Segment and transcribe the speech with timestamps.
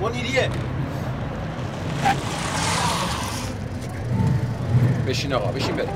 [0.00, 0.50] منیریه
[5.06, 5.95] بشین آقا بشین بریم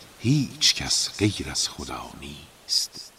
[0.23, 3.10] هیچ کس غیر از خدا نیست.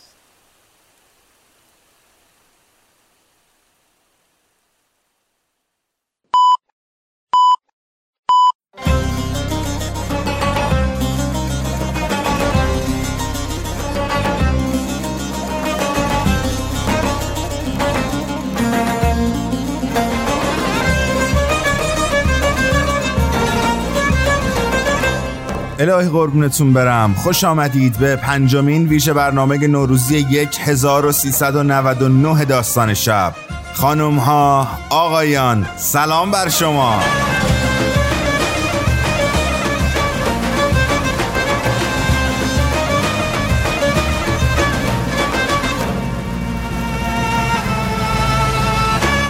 [25.83, 27.15] الهی قربونتون برم.
[27.15, 30.27] خوش آمدید به پنجمین ویژه برنامه نوروزی
[30.61, 33.35] 1399 داستان شب.
[33.75, 37.01] خانم ها آقایان سلام بر شما.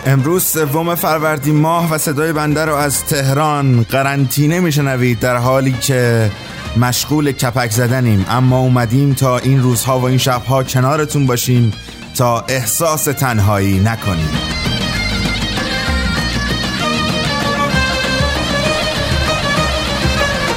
[0.07, 6.31] امروز سوم فروردین ماه و صدای بنده رو از تهران قرنطینه میشنوید در حالی که
[6.77, 8.27] مشغول کپک زدنیم.
[8.29, 11.73] اما اومدیم تا این روزها و این شبها کنارتون باشیم
[12.17, 14.31] تا احساس تنهایی نکنیم.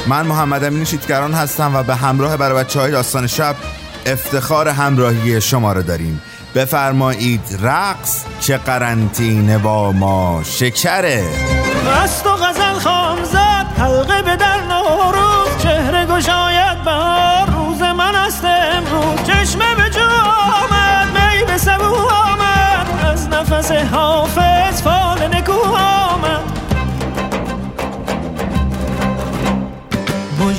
[0.08, 3.56] من محمد امین شیتگران هستم و به همراه برای بچه های داستان شب
[4.06, 6.22] افتخار همراهی شما رو داریم.
[6.56, 11.24] بفرمایید رقص که قرنطینه با ما شکره.
[11.86, 15.62] مست و غزل خام زد حلقه به در نوروز.
[15.62, 19.26] چهره گشاید بهار روز من است امروز.
[19.26, 23.04] چشمه به جو آمد می به سبو آمد.
[23.12, 24.82] از نفس حافظ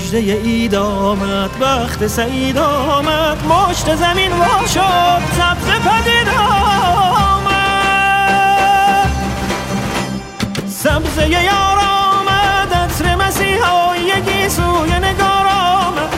[0.07, 6.29] مجده اید آمد وقت سعید آمد مشت زمین وا شد سبز پدید
[7.19, 7.57] آمد.
[10.68, 16.10] سبزه یار آمد عطر مسیحایی سوی نگار آمد.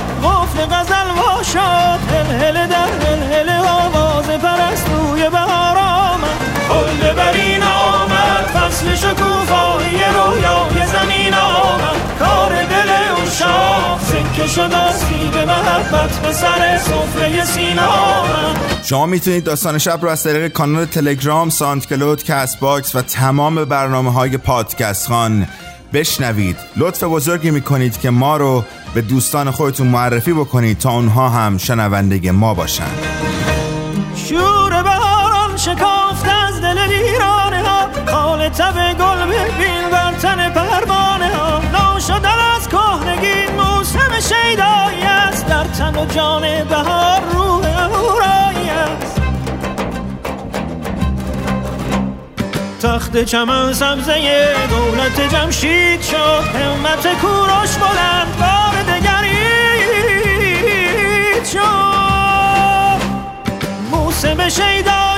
[0.71, 5.78] غزل وا شد هل هل در هل هل آواز پرستوی بهار
[8.69, 16.33] فصل شکوفایی رویای زمین آمد کار دل اون شاه سکه شد از به محبت به
[16.33, 18.23] سر صفره سینا
[18.83, 24.37] شما می‌تونید داستان شب رو از طریق کانال تلگرام، SoundCloud، Castbox و تمام برنامه های
[24.37, 25.47] پادکست خوان
[25.93, 26.57] بشنوید.
[26.77, 28.63] لطف بزرگی می‌کنید که ما رو
[28.93, 32.91] به دوستان خودتون معرفی بکنید تا اونها هم شنونده ما باشن.
[38.49, 41.61] تب گل ببین بر تن پروانه ها.
[41.73, 45.45] نو شدن از کهنگی موسم شیدایی است.
[45.47, 49.21] در تن و جان بهار روح اهورایی است.
[52.81, 56.43] تخت چمن سبزه دولت جمشید شد.
[56.55, 60.19] همت کوروش بلند بار دگرید
[61.45, 62.99] شد.
[63.91, 65.08] موسم شیدایی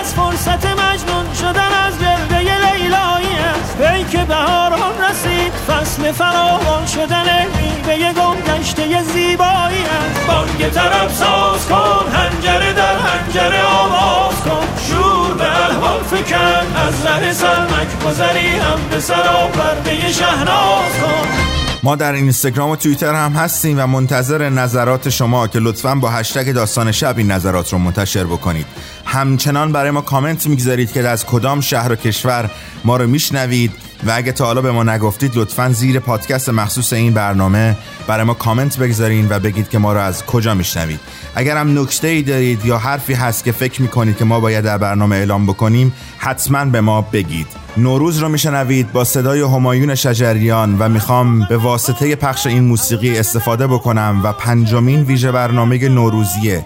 [0.00, 4.06] از فرصت مجنون شدن از جلوه لیلایی است.
[4.10, 10.26] که بهاران رسید فصل فراوان شدن میوه گم گشته زیبایی است.
[10.26, 14.66] بانگ طرف ساز کن هنجره در هنجره آواز کن.
[14.88, 21.65] شور به الحال فکن از ره سلمک گذری هم به سرا پرده شهناز کن.
[21.86, 26.52] ما در اینستاگرام و توییتر هم هستیم و منتظر نظرات شما که لطفا با هشتگ
[26.52, 28.66] داستان شب این نظرات رو منتشر بکنید.
[29.04, 32.50] همچنان برای ما کامنت می‌گذارید که از کدام شهر و کشور
[32.84, 33.72] ما رو میشنوید.
[34.06, 37.76] و اگه تا حالا به ما نگفتید لطفا زیر پادکست مخصوص این برنامه
[38.06, 41.00] برای ما کامنت بگذارین و بگید که ما رو از کجا میشنوید.
[41.34, 44.78] اگر هم نکته ای دارید یا حرفی هست که فکر می‌کنید که ما باید در
[44.78, 47.46] برنامه اعلام بکنیم حتما به ما بگید.
[47.76, 53.66] نوروز رو میشنوید با صدای همایون شجریان و می‌خوام به واسطه پخش این موسیقی استفاده
[53.66, 56.58] بکنم و پنجمین ویژه برنامه نوروزی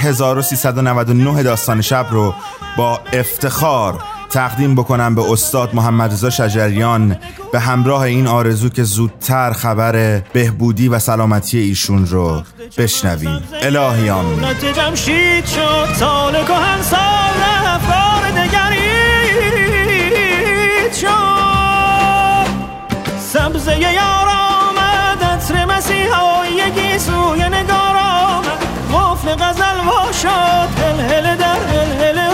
[0.00, 2.34] 1399 داستان شب رو
[2.76, 7.16] با افتخار تقدیم بکنم به استاد محمد رضا شجریان
[7.52, 12.42] به همراه این آرزو که زودتر خبر بهبودی و سلامتی ایشون رو
[12.78, 13.42] بشنویم.
[13.62, 14.40] الهی آمین.
[23.32, 28.68] سبزه یار آمد عطر مسیحایی گیسوی نگار آمد.
[29.26, 32.27] غزل وا شد هل هل در هل هل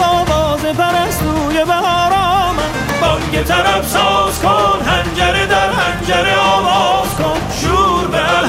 [3.35, 7.54] بانگ طرف ساز کن هنجره در هنجره آواز کن.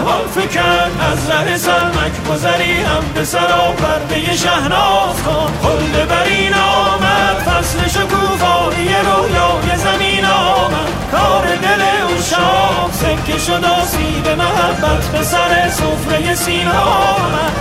[0.06, 6.54] به الحال فکن از ره سلمک گذری هم به سرا پرده شهناز کن خلد برین
[6.54, 10.90] آمد فصل شکوفایی رویای زمین آمد.
[11.12, 17.52] کار دل او شام سکه شد آسیب محبت به سر سفره سین آمد.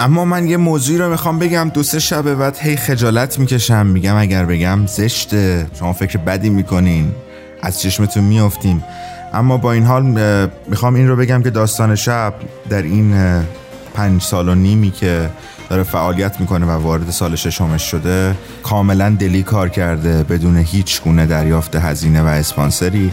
[0.00, 1.70] اما من یه موضوعی رو می‌خوام بگم.
[1.74, 3.86] دو سه شب بعد هی خجالت می‌کشم.
[3.86, 5.66] میگم اگر بگم زشته.
[5.78, 7.14] شما فکر بدی می‌کنین.
[7.62, 8.84] از چشمتون میافتیم.
[9.34, 10.02] اما با این حال
[10.66, 12.34] می‌خوام این رو بگم که داستان شب
[12.70, 13.42] در این
[13.94, 15.30] پنج سال و نیمی که
[15.70, 21.26] داره فعالیت می‌کنه و وارد سال ششمش شده کاملا دلی کار کرده بدون هیچ گونه
[21.26, 23.12] دریافت هزینه و اسپانسری.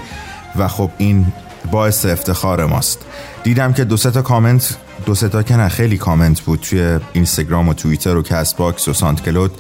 [0.56, 1.26] و خب این
[1.72, 3.00] باعث افتخار ماست.
[3.44, 7.74] دیدم که دو تا کامنت دو تا که نه خیلی کامنت بود توی اینستاگرام و
[7.74, 9.52] توییتر و Castbox و SoundCloud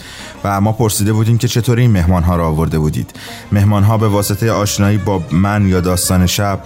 [0.43, 3.11] و ما پرسیده بودیم که چطور این مهمان ها رو آورده بودید.
[3.51, 6.59] مهمان ها به واسطه آشنایی با من یا داستان شب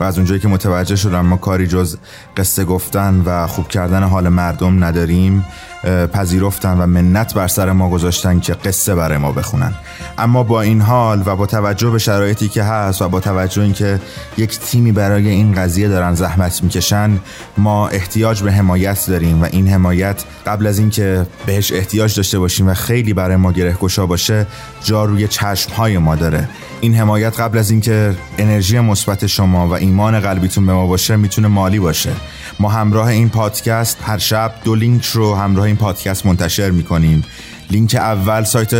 [0.00, 1.96] و از اونجایی که متوجه شدم ما کاری جز
[2.36, 5.44] قصه گفتن و خوب کردن حال مردم نداریم
[5.84, 9.74] پذیرفتن و منت بر سر ما گذاشتن که قصه برای ما بخونن.
[10.18, 14.00] اما با این حال و با توجه به شرایطی که هست و با توجه اینکه
[14.36, 17.20] یک تیمی برای این قضیه دارن زحمت می‌کشن
[17.58, 22.68] ما احتیاج به حمایت داریم و این حمایت قبل از اینکه بهش احتیاج داشته باشیم
[22.68, 24.46] و خیلی برای ما گره گشا باشه
[24.84, 26.48] جا روی چشم های ما داره.
[26.80, 31.48] این حمایت قبل از اینکه انرژی مثبت شما و ایمان قلبیتون به ما باشه می‌تونه
[31.48, 32.10] مالی باشه.
[32.60, 37.24] ما همراه این پادکست هر شب دو لینک رو همراه این پادکست منتشر می‌کنیم.
[37.70, 38.74] لینک اول سایت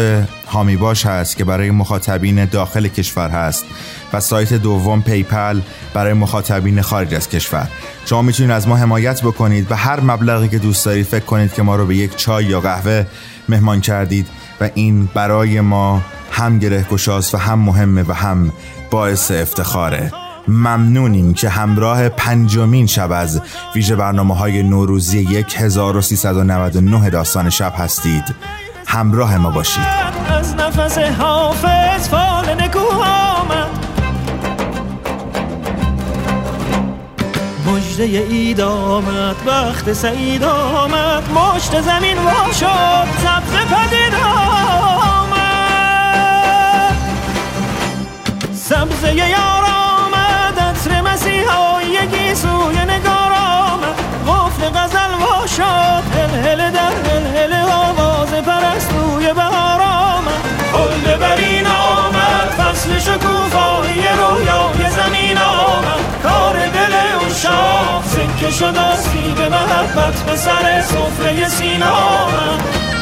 [0.47, 3.65] هامی باش هست که برای مخاطبین داخل کشور هست
[4.13, 5.61] و سایت دوم پیپل
[5.95, 7.69] برای مخاطبین خارج از کشور.
[8.07, 11.63] شما می‌تونید از ما حمایت بکنید و هر مبلغی که دوست دارید فکر کنید که
[11.63, 13.07] ما رو به یک چای یا قهوه
[13.49, 14.27] مهمان کردید
[14.61, 16.87] و این برای ما هم گره
[17.35, 18.53] و هم مهمه و هم
[18.91, 20.24] باعث افتخاره.
[20.49, 23.41] ممنونیم که همراه پنجمین شب از
[23.75, 28.35] ویژه برنامه های نوروزی 1399 داستان شب هستید.
[28.87, 29.85] همراه ما باشید.
[30.29, 33.71] از نفس حافظ فال نکو آمد.
[37.67, 45.35] مجده اید آمد وقت سعید آمد مشت زمین وا شد سبز پدید آمد.
[48.55, 49.74] سبزه یار آمد عطر
[51.25, 53.97] مسیحایی گیسوی نگار آمد
[54.29, 61.67] قفل غزل وا شد هل هل در هل هل آواز پرستوی بهار آمد خلد برین
[61.67, 66.23] آمد فصل شکوفایی رویای زمین آمد.
[66.23, 72.94] کار دل اون شاه سکه شد آسیب محبت به سر سفره سین آمد.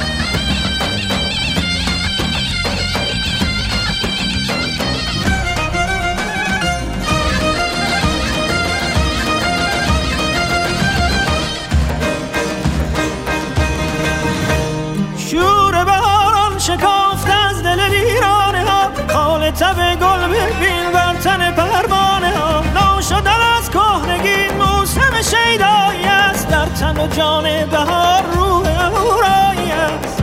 [21.56, 26.49] پروانه ها ناشدن از کهنگی موسم شیدایی است.
[26.49, 30.23] در تن و جان بهار روح هورایی است.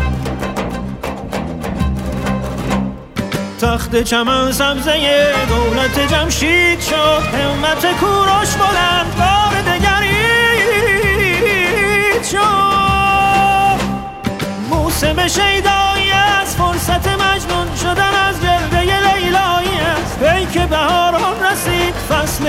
[3.62, 7.24] تخت چمن سبزه دولت جمشید شد.
[7.34, 10.20] همت کوروش بلند بار دگری
[12.24, 13.80] شد.
[14.70, 15.89] موسم شیدایی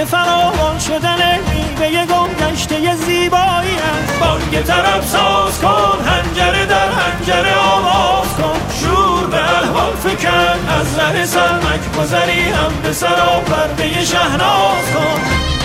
[0.00, 7.54] فصل فراوان شدن میوه گم گشته زیبایی است بانگ طرب ساز کن هنجره در هنجره
[7.56, 8.60] آواز کن.
[8.80, 15.59] شور به الحال فکن از ره سرمک گذری هم به سرا پرده شهناز کن.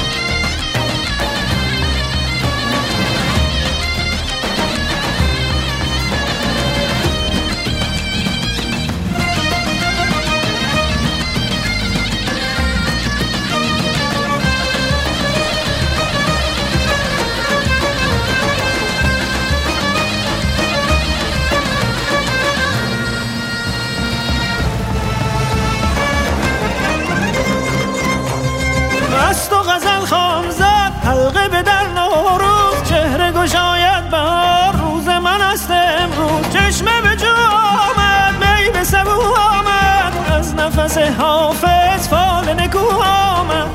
[31.25, 32.89] حلقه به در نوروز.
[32.89, 34.75] چهره گشاید بهار.
[34.75, 36.49] روز من است امروز.
[36.53, 38.33] چشمه به جو آمد.
[38.39, 40.13] می به سبو آمد.
[40.37, 43.69] از نفس حافظ فال نکو آمد.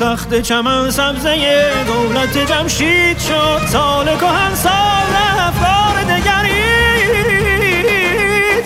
[0.00, 3.60] تخت چمن سبزه دولت جمشید شد.
[3.68, 7.06] سال کهن سال رفت بار دگرید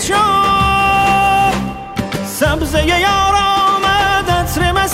[0.01, 0.37] شد.
[2.27, 3.36] سبزه یار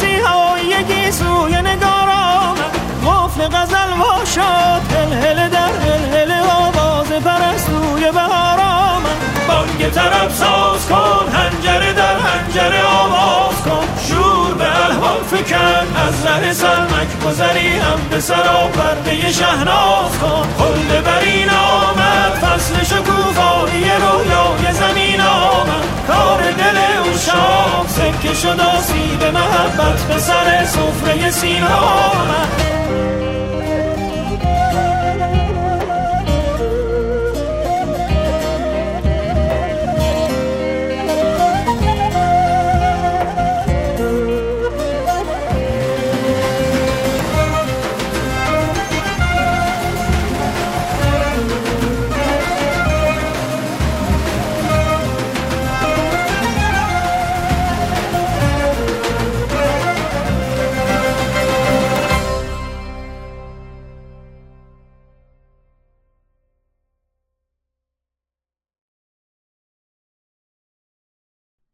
[0.02, 4.92] عطر مسیحایی گیسوی نگار آمد قفل غزل وا شد.
[5.23, 5.73] هل در
[6.12, 9.16] هل آواز پرستوی بهار آمد
[9.49, 13.87] بانگ طرب ساز کن هنجره در هنجره آواز کن.
[14.09, 20.47] شور به الحال فکن از ره سرمک گذری هم به سرا پرده شهناز کن.
[20.59, 25.81] خلد برین آمد فصل شکوفایی رویای زمین آمد.
[26.06, 32.73] کار دل او شام سکه شد آسیب محبت به سر سفره سین آمد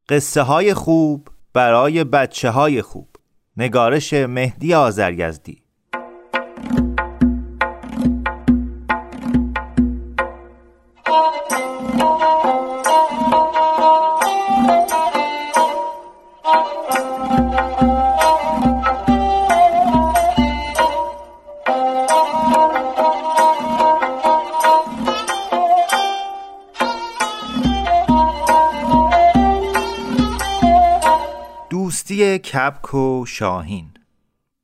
[0.08, 3.08] قصه های خوب برای بچه های خوب.
[3.56, 5.62] نگارش مهدی آزرگزدی
[32.22, 33.90] کپک و شاهین.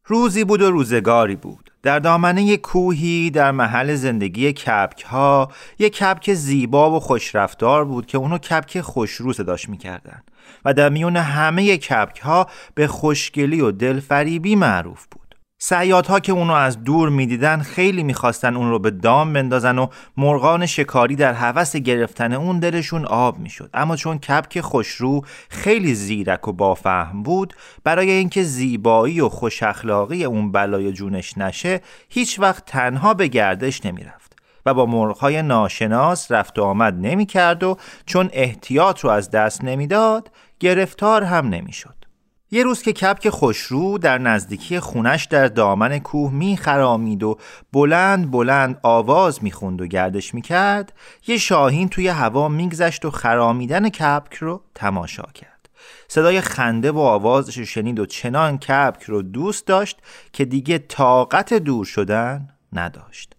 [0.05, 1.71] روزی بود و روزگاری بود.
[1.83, 8.19] در دامنه کوهی در محل زندگی کپک ها یک کپک زیبا و خوشرفتار بود که
[8.19, 10.23] اونو کپک خوشرو صداش می‌کردن.
[10.65, 15.24] و در میون همه کپک ها به خوشگلی و دلفریبی معروف بود.
[15.67, 20.67] سیادها که اونو از دور می‌دیدن خیلی می‌خواستن اون رو به دام بندازن و مرغان
[20.67, 23.71] شکاری در هوس گرفتن اون دلشون آب می‌شد.
[23.75, 27.55] اما چون کپک خوشرو خیلی زیرک و بافهم بود
[27.85, 33.87] برای اینکه زیبایی و خوش اخلاقی اون بلای جونش نشه هیچ وقت تنها به گردش
[33.87, 39.65] نمی‌رفت و با مرغهای ناشناس رفت و آمد نمی‌کرد و چون احتیاط رو از دست
[39.65, 40.31] نمی‌داد
[40.61, 41.94] گرفتار هم نمی‌شد.
[42.55, 47.39] یه روز که کپک خوشرو در نزدیکی خونش در دامن کوه می خرامید و
[47.73, 50.93] بلند بلند آواز می‌خوند و گردش می‌کرد
[51.27, 55.69] یه شاهین توی هوا میگذشت و خرامیدن کپک رو تماشا کرد.
[56.09, 59.99] صدای خنده و آوازش شنید و چنان کپک رو دوست داشت
[60.33, 63.37] که دیگه طاقت دور شدن نداشت.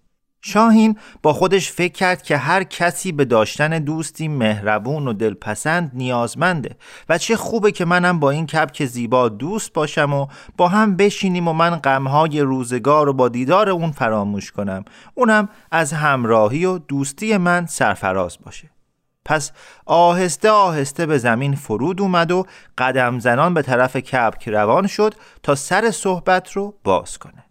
[0.48, 6.76] شاهین با خودش فکر کرد که هر کسی به داشتن دوستی مهربون و دلپسند نیازمنده
[7.10, 11.48] و چه خوبه که منم با این کپک زیبا دوست باشم و با هم بشینیم
[11.48, 14.86] و من غمهای روزگار رو با دیدار اون فراموش کنم.
[15.14, 18.70] اونم از همراهی و دوستی من سرفراز باشه.
[19.26, 19.52] پس
[19.86, 22.46] آهسته آهسته به زمین فرود اومد و
[22.78, 27.45] قدم زنان به طرف کپک روان شد تا سر صحبت رو باز کنه.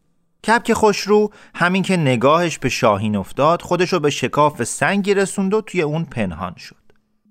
[0.46, 5.82] کپک خوشرو همین که نگاهش به شاهین افتاد خودشو به شکاف سنگی رسوند و توی
[5.82, 6.76] اون پنهان شد.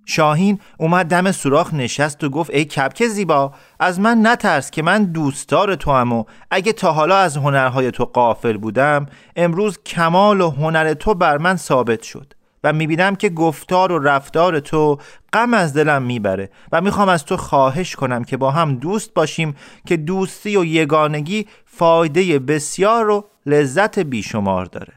[0.05, 5.03] شاهین اومد دم سوراخ نشست و گفت ای کپک زیبا از من نترس که من
[5.03, 9.05] دوستدار تو هم و اگه تا حالا از هنرهای تو قافل بودم
[9.35, 12.33] امروز کمال و هنر تو بر من ثابت شد.
[12.63, 14.97] و می‌بینم که گفتار و رفتار تو
[15.33, 19.55] غم از دلم می‌بره و می‌خوام از تو خواهش کنم که با هم دوست باشیم
[19.87, 24.93] که دوستی و یگانگی فایده بسیار و لذت بیشمار داره.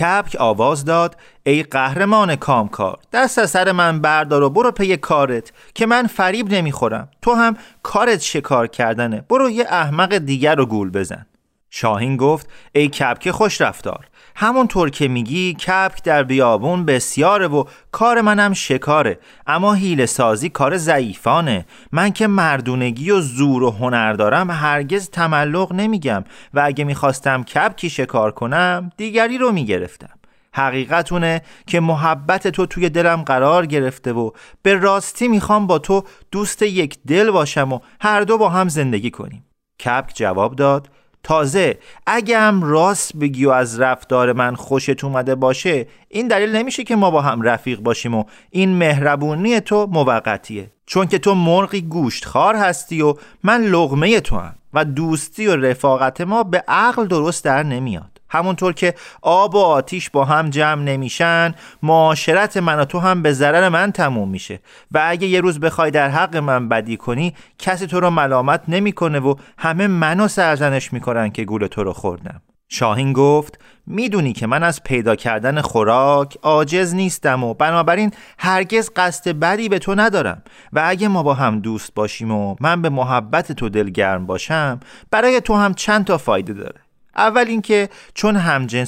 [0.00, 5.52] کپک آواز داد ای قهرمان کامکار دست از سر من بردار و برو پی کارت
[5.74, 7.08] که من فریب نمی‌خورم.
[7.22, 9.24] تو هم کارت شکار کردنه.
[9.28, 11.26] برو یه احمق دیگر رو گول بزن.
[11.70, 14.08] شاهین گفت ای کپک خوش رفتار
[14.40, 20.76] همونطور که میگی کپک در بیابون بسیاره و کار منم شکاره اما هیل سازی کار
[20.76, 21.66] ضعیفانه.
[21.92, 27.90] من که مردونگی و زور و هنر دارم هرگز تملق نمیگم و اگه می‌خواستم کپکی
[27.90, 30.18] شکار کنم دیگری رو می‌گرفتم.
[30.54, 34.30] حقیقتونه که محبت تو توی دلم قرار گرفته و
[34.62, 39.10] به راستی می‌خوام با تو دوست یک دل باشم و هر دو با هم زندگی
[39.10, 39.44] کنیم.
[39.84, 40.88] کپک جواب داد
[41.28, 46.84] تازه اگه هم راست بگی و از رفتار من خوشت اومده باشه این دلیل نمیشه
[46.84, 50.70] که ما با هم رفیق باشیم و این مهربونی تو موقتیه.
[50.86, 56.20] چون که تو مرغی گوشتخوار هستی و من لغمه تو هم و دوستی و رفاقت
[56.20, 58.17] ما به عقل درست در نمیاد.
[58.30, 63.32] همونطور که آب و آتیش با هم جمع نمیشن معاشرت من و تو هم به
[63.32, 64.60] ضرر من تموم میشه.
[64.92, 69.20] و اگه یه روز بخوای در حق من بدی کنی کسی تو رو ملامت نمی‌کنه
[69.20, 72.42] و همه منو سرزنش می‌کنن که گول تو رو خوردم.
[72.68, 79.30] شاهین گفت می‌دونی که من از پیدا کردن خوراک عاجز نیستم و بنابراین هرگز قصد
[79.30, 80.42] بدی به تو ندارم.
[80.72, 85.40] و اگه ما با هم دوست باشیم و من به محبت تو دلگرم باشم برای
[85.40, 86.80] تو هم چند تا فایده داره.
[87.18, 88.36] اول اینکه چون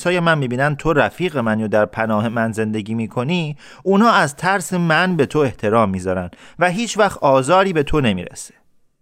[0.05, 4.73] های من می‌بینن تو رفیق من یا در پناه من زندگی می‌کنی اونا از ترس
[4.73, 8.55] من به تو احترام می‌ذارن و هیچ وقت آزاری به تو نمی‌رسه.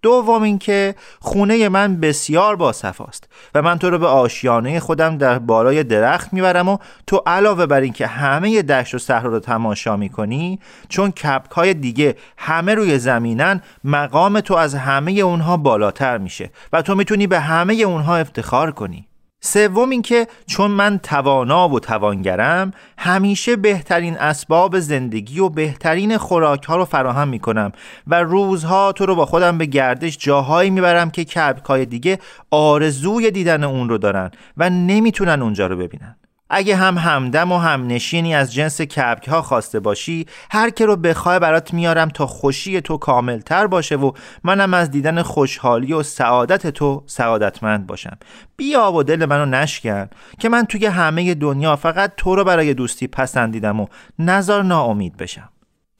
[0.02, 5.82] دوم اینکه خونه من بسیار باصفاست و من تو رو به آشیانه خودم در بالای
[5.82, 11.10] درخت می‌برم و تو علاوه بر اینکه همه دشت و صحرا رو تماشا می‌کنی چون
[11.10, 16.94] کپک های دیگه همه روی زمینن مقام تو از همه اونها بالاتر میشه و تو
[16.94, 19.07] می‌تونی به همه اونها افتخار کنی.
[19.40, 26.76] سوم اینکه چون من توانا و توانگرم همیشه بهترین اسباب زندگی و بهترین خوراک ها
[26.76, 27.72] رو فراهم می‌کنم
[28.06, 32.18] و روزها تو رو با خودم به گردش جاهایی می‌برم که کبکای دیگه
[32.50, 36.16] آرزوی دیدن اون رو دارن و نمی‌تونن اونجا رو ببینن.
[36.50, 40.96] اگه هم همدم و هم نشینی از جنس کبک ها خواسته باشی هر که رو
[40.96, 44.12] بخوای برات میارم تا خوشی تو کاملتر باشه و
[44.44, 48.18] منم از دیدن خوشحالی و سعادت تو سعادتمند باشم.
[48.56, 50.08] بیا و دل منو نشکن
[50.38, 53.86] که من توی همه دنیا فقط تو رو برای دوستی پسندیدم و
[54.18, 55.48] نظر ناامید بشم.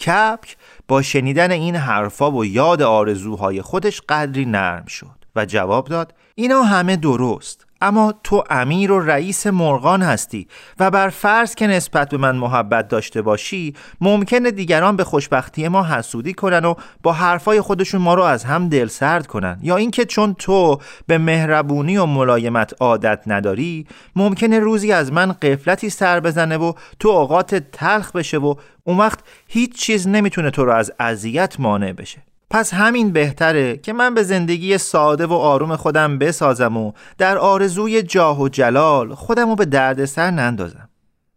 [0.01, 0.57] کپک
[0.89, 6.63] با شنیدن این حرفا و یاد آرزوهای خودش قدری نرم شد و جواب داد اینا
[6.63, 7.68] همه درست.
[7.81, 10.49] اما تو امیر و رئیس مرغان هستی
[10.81, 15.85] و بر فرض که نسبت به من محبت داشته باشی ممکنه دیگران به خوشبختی ما
[15.85, 19.59] حسودی کنن و با حرفای خودشون ما رو از هم دل سرد کنن.
[19.63, 23.87] یا اینکه چون تو به مهربونی و ملایمت عادت نداری
[24.17, 29.19] ممکنه روزی از من قفلتی سر بزنه و تو اوقات تلخ بشه و اون وقت
[29.49, 32.23] هیچ چیز نمی‌تونه تو رو از اذیت مانع بشه.
[32.51, 38.03] پس همین بهتره که من به زندگی ساده و آروم خودم بسازم و در آرزوی
[38.03, 40.89] جاه و جلال خودم رو به دردسر نندازم.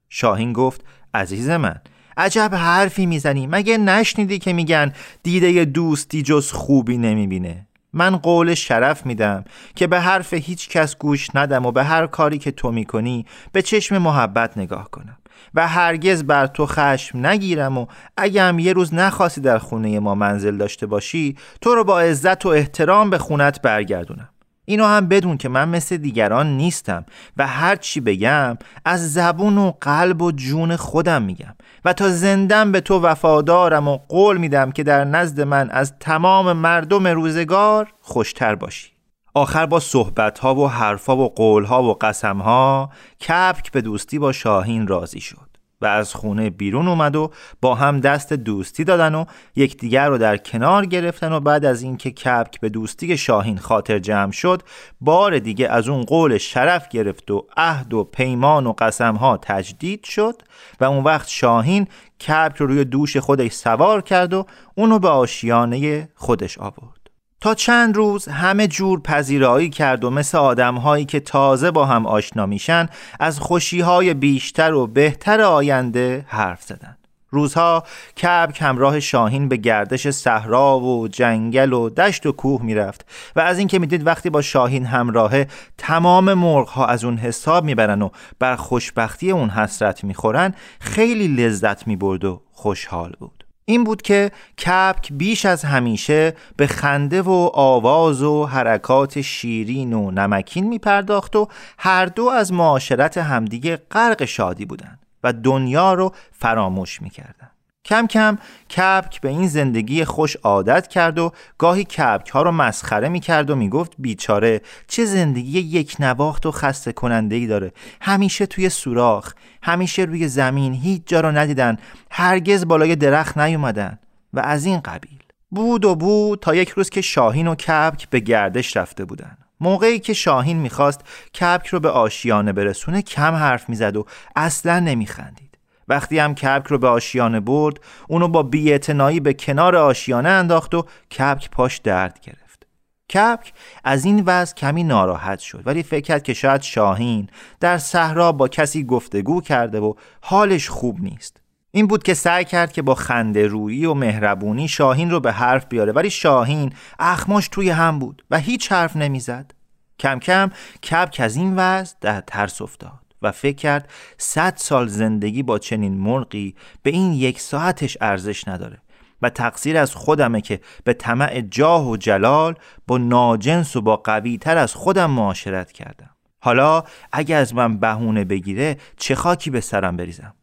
[0.10, 1.76] شاهین گفت عزیز من
[2.18, 3.48] عجب حرفی می‌زنی.
[3.48, 4.94] مگه نشنیدی که میگن
[5.24, 9.44] دیده دوستی جز خوبی نمی‌بینه؟ من قول شرف میدم
[9.76, 13.62] که به حرف هیچ کس گوش ندم و به هر کاری که تو می‌کنی به
[13.62, 15.18] چشم محبت نگاه کنم.
[15.56, 17.86] و هرگز بر تو خشم نگیرم و
[18.18, 22.46] اگه هم یه روز نخواستی در خونه ما منزل داشته باشی تو رو با عزت
[22.46, 24.30] و احترام به خونت برگردونم.
[24.66, 27.06] اینو هم بدون که من مثل دیگران نیستم
[27.38, 32.72] و هر چی بگم از زبون و قلب و جون خودم میگم و تا زندم
[32.72, 38.56] به تو وفادارم و قول میدم که در نزد من از تمام مردم روزگار خوشتر
[38.56, 38.92] باشی.
[39.34, 42.90] آخر با صحبت ها و حرفا و قول ها و قسم ها
[43.22, 48.00] کپک به دوستی با شاهین راضی شد و از خونه بیرون اومد و با هم
[48.00, 52.70] دست دوستی دادن و یکدیگر رو در کنار گرفتن و بعد از اینکه کپک به
[52.70, 54.62] دوستی شاهین خاطر جمع شد
[55.02, 60.04] بار دیگه از اون قول شرف گرفت و عهد و پیمان و قسم ها تجدید
[60.04, 60.42] شد
[60.80, 61.88] و اون وقت شاهین
[62.28, 67.01] کپک رو روی دوش خودش سوار کرد و اونو به آشیانه خودش آورد.
[67.42, 72.46] تا چند روز همه جور پذیرایی کرد و مثل آدمهایی که تازه با هم آشنا
[72.46, 72.88] میشن
[73.20, 76.98] از خوشیهای بیشتر و بهتر آینده حرف زدن.
[77.30, 77.84] روزها
[78.24, 83.60] کبک همراه شاهین به گردش صحرا و جنگل و دشت و کوه می‌رفت و از
[83.60, 88.56] اینکه می‌دید وقتی با شاهین همراهه تمام مرغ ها از اون حساب می‌برن و بر
[88.56, 93.41] خوشبختی اون حسرت می‌خورن خیلی لذت می‌برد و خوشحال بود.
[93.66, 94.32] این بود که
[94.66, 101.36] کپک بیش از همیشه به خنده و آواز و حرکات شیرین و نمکین می پرداخت
[101.36, 101.48] و
[101.78, 107.51] هر دو از معاشرت همدیگه غرق شادی بودند و دنیا رو فراموش می کردن.
[107.92, 108.38] کم کم
[108.70, 113.50] کپک به این زندگی خوش عادت کرد و گاهی کپک ها رو مسخره می کرد
[113.50, 117.72] و می گفت بیچاره چه زندگی یک نواخت و خسته کننده ای داره.
[118.02, 121.78] همیشه توی سوراخ همیشه روی زمین هیچ جا رو ندیدن.
[122.12, 124.00] هرگز بالای درخت نیومدن.
[124.34, 128.20] و از این قبیل بود و بود تا یک روز که شاهین و کپک به
[128.20, 129.38] گردش رفته بودن.
[129.60, 131.02] موقعی که شاهین می‌خواست
[131.34, 135.51] کپک رو به آشیانه برسونه کم حرف می‌زد و اصلا نمیخندید.
[135.92, 140.86] وقتی هم کپک رو به آشیانه برد اونو با بیعتنایی به کنار آشیانه انداخت و
[141.12, 142.68] کپک پاش درد گرفت.
[143.14, 148.32] کپک از این وضع کمی ناراحت شد ولی فکر کرد که شاید شاهین در صحرا
[148.32, 151.38] با کسی گفتگو کرده و حالش خوب نیست.
[151.72, 155.66] این بود که سعی کرد که با خنده رویی و مهربونی شاهین رو به حرف
[155.66, 159.52] بیاره ولی شاهین اخماش توی هم بود و هیچ حرف نمی‌زد.
[160.00, 160.52] کم کم
[160.92, 163.01] کبک از این وضع در ترس افتاد.
[163.22, 168.78] و فکر کرد صد سال زندگی با چنین مرغی به این یک ساعتش ارزش نداره
[169.22, 172.56] و تقصیر از خودمه که به طمع جاه و جلال
[172.88, 176.10] با ناجنس و با قوی تر از خودم معاشرت کردم.
[176.40, 180.34] حالا اگه از من بهونه بگیره چه خاکی به سرم بریزم؟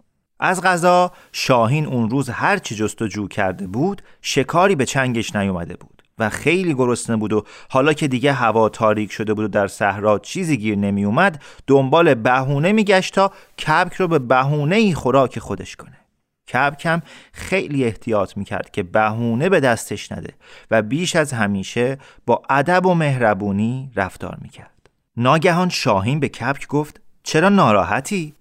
[0.41, 5.98] از غذا شاهین اون روز هر چی جستجو کرده بود شکاری به چنگش نیومده بود.
[6.19, 10.19] و خیلی گرسنه بود و حالا که دیگه هوا تاریک شده بود و در صحرا
[10.19, 13.33] چیزی گیر نمی اومد دنبال بهونه میگشت تا
[13.67, 15.99] کبک رو به بهونه ای خوراک خودش کنه.
[16.53, 17.03] کبکم
[17.33, 20.35] خیلی احتیاط می‌کرد که بهونه به دستش نده
[20.71, 24.91] و بیش از همیشه با ادب و مهربونی رفتار می‌کرد.
[25.17, 28.35] ناگهان شاهین به کبک گفت چرا ناراحتی؟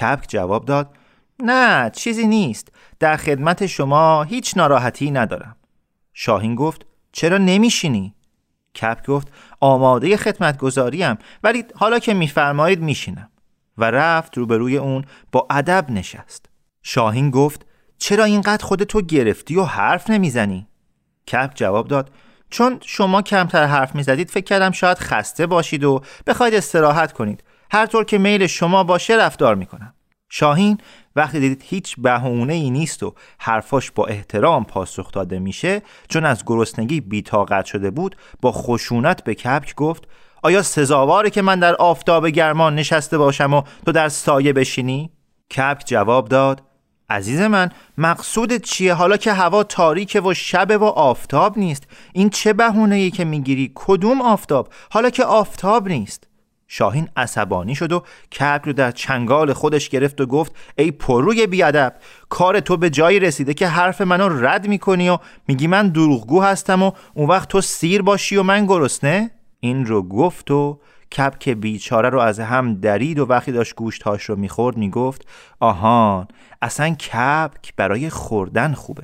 [0.00, 0.90] کبک جواب داد
[1.42, 2.72] نه چیزی نیست.
[2.98, 5.56] در خدمت شما هیچ ناراحتی ندارم.
[6.14, 8.14] شاهین گفت چرا نمیشینی؟
[8.74, 9.28] کپ گفت
[9.60, 13.30] آماده خدمتگذاریم ولی حالا که میفرمایید میشینم
[13.78, 16.46] و رفت روبروی اون با ادب نشست
[16.82, 17.66] شاهین گفت
[17.98, 20.66] چرا اینقدر خودتو گرفتی و حرف نمی‌زنی؟
[21.26, 22.10] کپ جواب داد
[22.50, 27.86] چون شما کمتر حرف می‌زدید فکر کردم شاید خسته باشید و بخواید استراحت کنید هر
[27.86, 29.94] طور که میل شما باشه رفتار می‌کنم
[30.30, 30.78] شاهین
[31.16, 36.42] وقتی دیدید هیچ بهونه ای نیست و حرفاش با احترام پاسخ داده میشه چون از
[36.46, 40.08] گرسنگی بیتاقت شده بود با خشونت به کپک گفت
[40.42, 45.10] آیا سزاواره که من در آفتاب گرمان نشسته باشم و تو در سایه بشینی؟
[45.50, 46.62] کپک جواب داد
[47.10, 52.52] عزیز من مقصودت چیه؟ حالا که هوا تاریکه و شب و آفتاب نیست این چه
[52.52, 56.29] بهونه ای که می‌گیری؟ کدوم آفتاب؟ حالا که آفتاب نیست.
[56.72, 58.02] شاهین عصبانی شد و
[58.38, 61.94] کبک رو در چنگال خودش گرفت و گفت ای پروی بیادب
[62.28, 66.82] کار تو به جایی رسیده که حرف منو رد می‌کنی و میگی من دروغگو هستم
[66.82, 69.30] و اون وقت تو سیر باشی و من گرسنه؟
[69.60, 70.80] این رو گفت و
[71.16, 75.28] کبک بیچاره رو از هم درید و وقتی داشت گوشتهاش رو می‌خورد می‌گفت
[75.60, 76.28] آهان
[76.62, 79.02] اصلا کبک برای خوردن خوبه.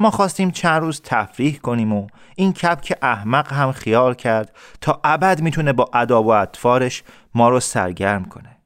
[0.00, 2.06] ما خواستیم چند روز تفریح کنیم و
[2.36, 7.02] این کپ که احمق هم خیال کرد تا ابد می‌تونه با اداب و اطفارش
[7.34, 8.56] ما رو سرگرم کنه.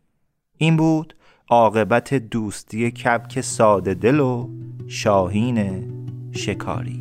[0.59, 1.17] این بود
[1.49, 4.49] عاقبت دوستی کپک ساده دل و
[4.89, 5.85] شاهین
[6.33, 7.01] شکاری.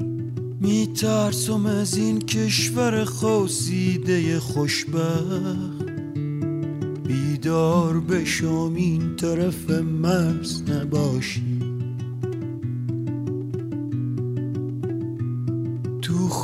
[0.61, 5.91] میترسم از این کشور خوسیده خوشبخت.
[7.07, 11.60] بیدار بشم این طرف مرز نباشی.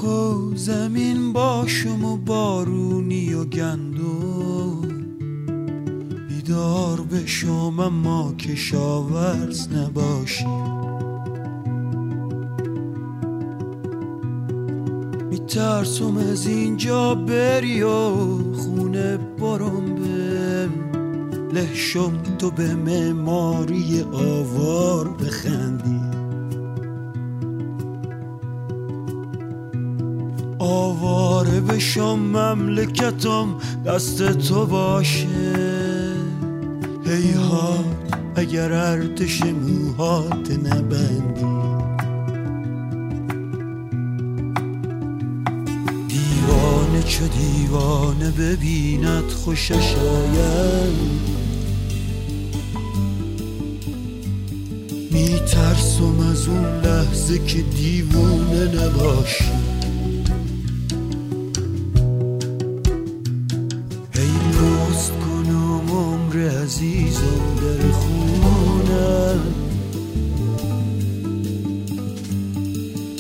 [0.08, 4.82] خو زمین باشم و بارونی و گندو
[6.30, 10.46] بیدار بشم اما کشاورز نباشی.
[15.30, 18.10] میترسم از اینجا بری و
[18.54, 20.70] خونه برم به
[21.54, 26.07] لحشم تو به معماری آوار بخندی.
[30.60, 35.28] آواره بشم مملکتم دست تو باشه.
[37.52, 37.84] ها
[38.36, 41.68] اگر ارتش موهات نبندی.
[47.08, 50.94] چه دیوانه ببیند خوشش آید
[55.12, 59.77] میترسم از اون لحظه که دیوونه نباشی.
[66.78, 69.40] عزیزم در خونم.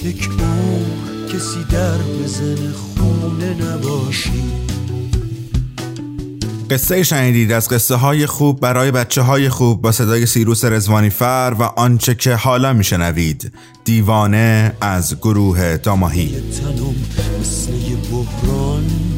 [0.03, 4.43] یک عمر کسی در بزن خونه نباشی.
[6.69, 11.55] قصه شنیدید از قصه های خوب برای بچه های خوب با صدای سیروس رزوانی فر
[11.59, 13.51] و آنچه که حالا میشنوید.
[13.83, 16.35] دیوانه از گروه داماهی.
[17.41, 17.71] مثل
[18.11, 19.16] بحران.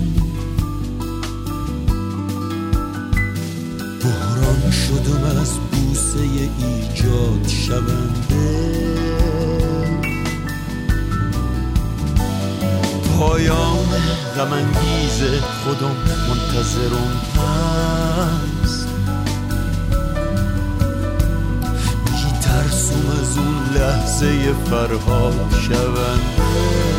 [4.71, 8.69] شدم از بوسه ایجاد شونده.
[13.19, 13.87] پایان
[14.37, 15.21] غم انگیز
[15.63, 15.95] خودم
[16.29, 18.87] منتظرم هست.
[22.05, 26.98] میترسم از اون لحظه فرهاد شونده.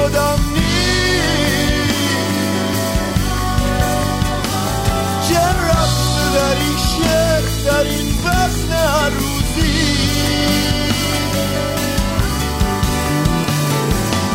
[0.00, 1.90] خودم نیست.
[5.28, 9.90] چه رفت در این شعر در این وزن عروضی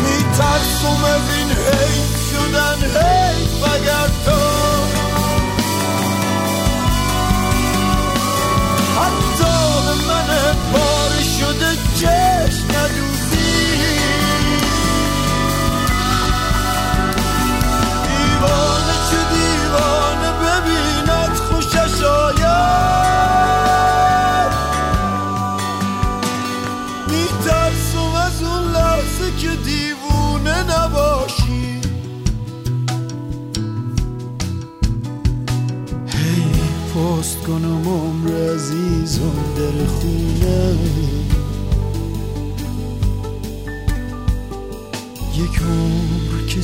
[0.04, 4.42] میترسم از این حیف شدن حیف اگر تو.
[9.00, 12.35] حتی به من پاره شده چشم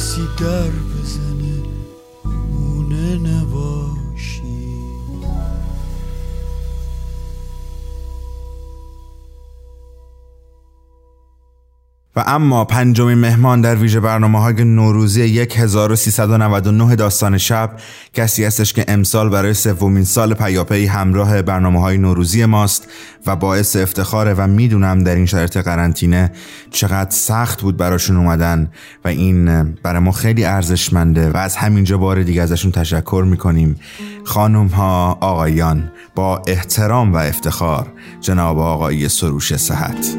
[0.01, 1.31] کسی در بزنه
[12.15, 17.71] و اما پنجمین مهمان در ویژه برنامه های نوروزی 1399 داستان شب
[18.13, 22.88] کسی هستش که امسال برای سومین سال پیاپی همراه برنامه های نوروزی ماست
[23.26, 26.32] و باعث افتخاره و می‌دونم در این شرایط قرنطینه
[26.71, 28.71] چقدر سخت بود براشون اومدن
[29.06, 33.80] و این برای ما خیلی ارزشمنده و از همینجا بار دیگه ازشون تشکر می‌کنیم.
[34.24, 37.88] خانم ها آقایان با احترام و افتخار
[38.21, 40.17] جناب آقای سروش صحت.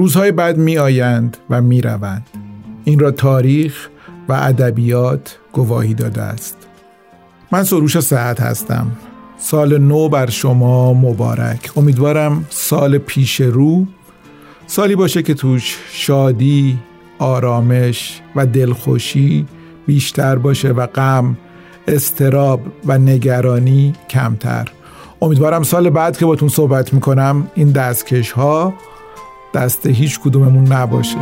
[0.00, 2.26] روزهای بعد می آیند و می روند.
[2.84, 3.88] این را تاریخ
[4.28, 6.56] و ادبیات گواهی داده است.
[7.52, 8.90] من سروش صحت هستم.
[9.38, 11.70] سال نو بر شما مبارک.
[11.76, 13.86] امیدوارم سال پیش رو
[14.66, 16.78] سالی باشه که توش شادی،
[17.18, 19.46] آرامش و دلخوشی
[19.86, 21.36] بیشتر باشه و غم،
[21.88, 24.68] استراب و نگرانی کمتر.
[25.22, 28.74] امیدوارم سال بعد که باتون صحبت می‌کنم این دستکش ها
[29.54, 31.18] دست هیچ کدوممون نباشه.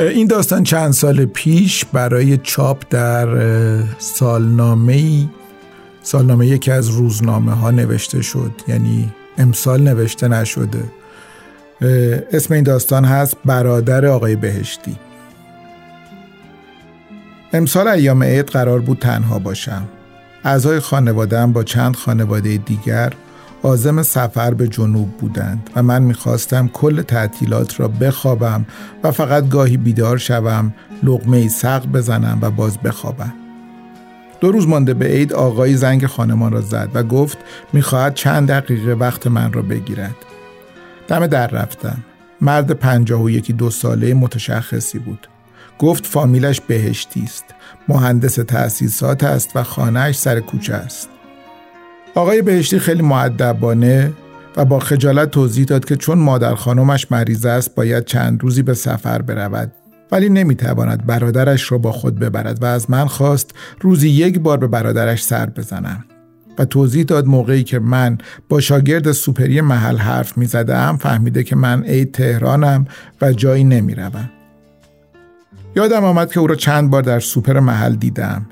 [0.00, 3.28] این داستان چند سال پیش برای چاپ در
[3.98, 5.28] سالنامه
[6.02, 8.52] سالنامه یکی از روزنامه ها نوشته شد.
[8.68, 10.84] یعنی امسال نوشته نشده.
[12.32, 14.96] اسم این داستان هست برادر آقای بهشتی.
[17.52, 19.82] امسال ایام عید قرار بود تنها باشم.
[20.44, 23.12] اعضای خانوادم با چند خانواده دیگر
[23.62, 28.66] عازم سفر به جنوب بودند و من می‌خواستم کل تعطیلات را بخوابم
[29.04, 33.32] و فقط گاهی بیدار شوم لغمه سق بزنم و باز بخوابم.
[34.40, 37.38] دو روز مانده به عید آقای زنگ خانمان را زد و گفت
[37.72, 40.16] می‌خواهد چند دقیقه وقت من را بگیرد.
[41.08, 42.04] دم در رفتم.
[42.40, 45.28] مرد پنجاه و یکی دو ساله متشخصی بود.
[45.78, 47.44] گفت فامیلش بهشتی است.
[47.88, 51.08] مهندس تأسیسات است و خانهش سر کوچه است.
[52.14, 54.12] آقای بهشتی خیلی معدبانه
[54.56, 58.74] و با خجالت توضیح داد که چون مادر خانمش مریض است باید چند روزی به
[58.74, 59.72] سفر برود.
[60.12, 64.66] ولی نمی‌تواند برادرش را با خود ببرد و از من خواست روزی یک بار به
[64.66, 66.04] برادرش سر بزنم
[66.58, 68.18] و توضیح داد موقعی که من
[68.48, 72.86] با شاگرد سوپری محل حرف می زدم فهمیده که من عید تهرانم
[73.20, 74.30] و جایی نمی روم.
[75.76, 78.46] یادم آمد که او را چند بار در سوپر محل دیدم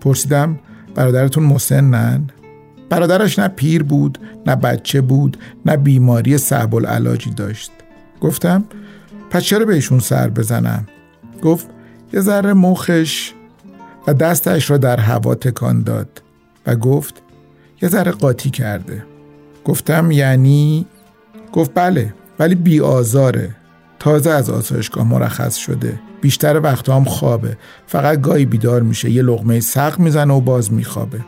[0.00, 0.58] پرسیدم
[0.94, 2.30] برادرتون مسنن؟
[2.90, 7.70] برادرش نه پیر بود نه بچه بود نه بیماری صعب العلاجی داشت
[8.20, 8.64] گفتم
[9.30, 10.86] پس چرا بهشون سر بزنم؟
[11.42, 11.66] گفت
[12.12, 13.32] یه ذره مخش
[14.06, 16.22] و دستش را در هوا تکان داد
[16.66, 17.22] و گفت
[17.82, 19.04] یه ذره قاطی کرده.
[19.64, 20.86] گفتم یعنی؟
[21.52, 23.56] گفت بله ولی بی آزاره.
[23.98, 26.00] تازه از آسایشگاه مرخص شده.
[26.20, 27.56] بیشتر وقت هم خوابه.
[27.86, 29.10] فقط گاهی بیدار میشه.
[29.10, 31.20] یه لغمه سق می‌زنه و باز میخوابه.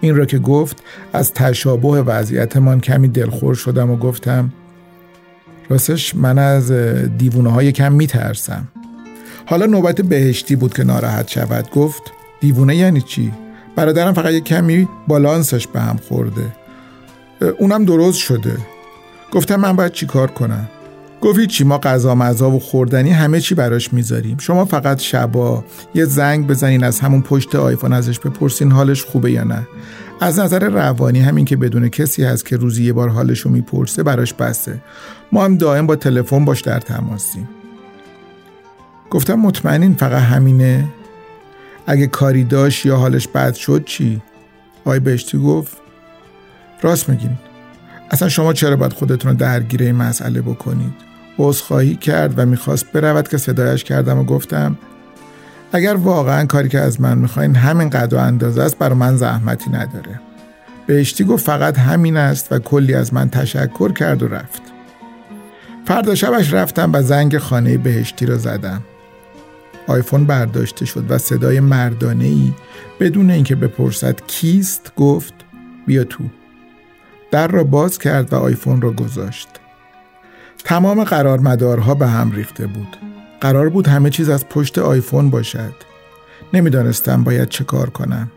[0.00, 4.52] این را که گفت از تشابه وضعیتمان کمی دلخور شدم و گفتم
[5.72, 6.72] راستش من از
[7.18, 8.68] دیوونه های کم میترسم.
[9.46, 12.02] حالا نوبت بهشتی بود که ناراحت شود گفت
[12.40, 13.32] دیوونه یعنی چی؟
[13.76, 16.46] برادرم فقط یه کمی بالانسش به هم خورده.
[17.58, 18.56] اونم درست شده.
[19.32, 20.68] گفتم من باید چی کار کنم؟
[21.20, 24.38] گفت چی ما غذا مزا و خوردنی همه چی براش می‌ذاریم.
[24.38, 29.44] شما فقط شبا یه زنگ بزنین از همون پشت آیفون ازش بپرسین حالش خوبه یا
[29.44, 29.66] نه.
[30.22, 34.34] از نظر روانی همین که بدون کسی هست که روزی یه بار حالشو می‌پرسه براش
[34.34, 34.82] بسته
[35.32, 37.48] ما هم دائم با تلفن باش در تماسیم
[39.10, 40.88] گفتم مطمئنین فقط همینه؟
[41.86, 44.22] اگه کاری داشت یا حالش بد شد چی؟
[44.84, 45.76] آی بهشتی گفت
[46.82, 47.38] راست میگین.
[48.10, 50.92] اصلا شما چرا باید خودتون رو درگیر این مسئله بکنید؟
[51.38, 54.78] عذرخواهی کرد و می‌خواست برود که صدایش کردم و گفتم
[55.72, 59.70] اگر واقعا کاری که از من می‌خواین همین قد و اندازه است برای من زحمتی
[59.70, 60.20] نداره.
[60.86, 64.62] بهشتی گفت فقط همین است و کلی از من تشکر کرد و رفت.
[65.84, 68.82] فردا شبش رفتم و زنگ خانه بهشتی را زدم.
[69.86, 72.52] آیفون برداشته شد و صدای مردانه ای
[73.00, 75.34] بدون اینکه بپرسد کیست گفت
[75.86, 76.24] بیا تو.
[77.30, 79.48] در را باز کرد و آیفون را گذاشت.
[80.64, 83.11] تمام قرارمدارها به هم ریخته بود.
[83.42, 85.74] قرار بود همه چیز از پشت آیفون باشد
[86.52, 88.30] نمی‌دانستم باید چه کار کنم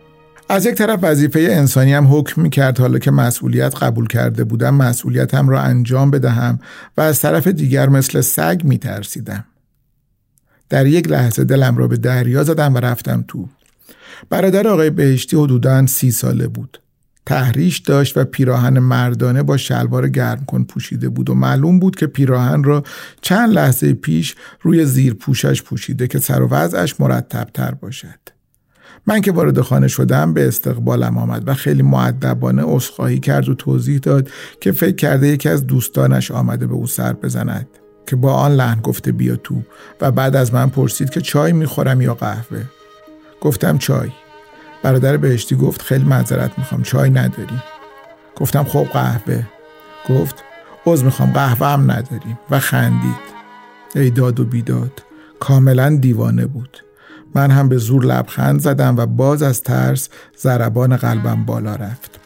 [0.49, 4.75] از یک طرف وظیفه انسانی هم حکم می کرد حالا که مسئولیت قبول کرده بودم
[4.75, 6.59] مسئولیتم را انجام بدهم
[6.97, 9.45] و از طرف دیگر مثل سگ می ترسیدم.
[10.69, 13.49] در یک لحظه دلم را به دریا زدم و رفتم تو.
[14.29, 16.81] برادر آقای بهشتی حدوداً سی ساله بود.
[17.25, 22.07] تحریش داشت و پیراهن مردانه با شلوار گرم کن پوشیده بود و معلوم بود که
[22.07, 22.83] پیراهن را
[23.21, 28.19] چند لحظه پیش روی زیر پوشش پوشیده که سر و وضعش مرتب تر باشد.
[29.07, 33.99] من که وارد خانه شدم به استقبالم آمد و خیلی معدبانه عذرخواهی کرد و توضیح
[33.99, 34.29] داد
[34.61, 37.67] که فکر کرده یکی از دوستانش آمده به او سر بزند
[38.07, 39.61] که با آن لحن گفته بیا تو
[40.01, 42.63] و بعد از من پرسید که چای می‌خورم یا قهوه
[43.41, 44.09] گفتم چای
[44.85, 47.63] برادر بهشتی گفت خیلی معذرت می‌خوام چای نداریم.
[48.35, 49.43] گفتم خب قهوه.
[50.09, 50.43] گفت
[50.85, 52.39] عوض می‌خوام قهوه هم نداریم.
[52.49, 53.35] و خندید.
[53.95, 55.03] ای داد و بیداد
[55.39, 56.83] کاملا دیوانه بود.
[57.35, 60.09] من هم به زور لبخند زدم و باز از ترس
[60.41, 62.19] ضربان قلبم بالا رفت.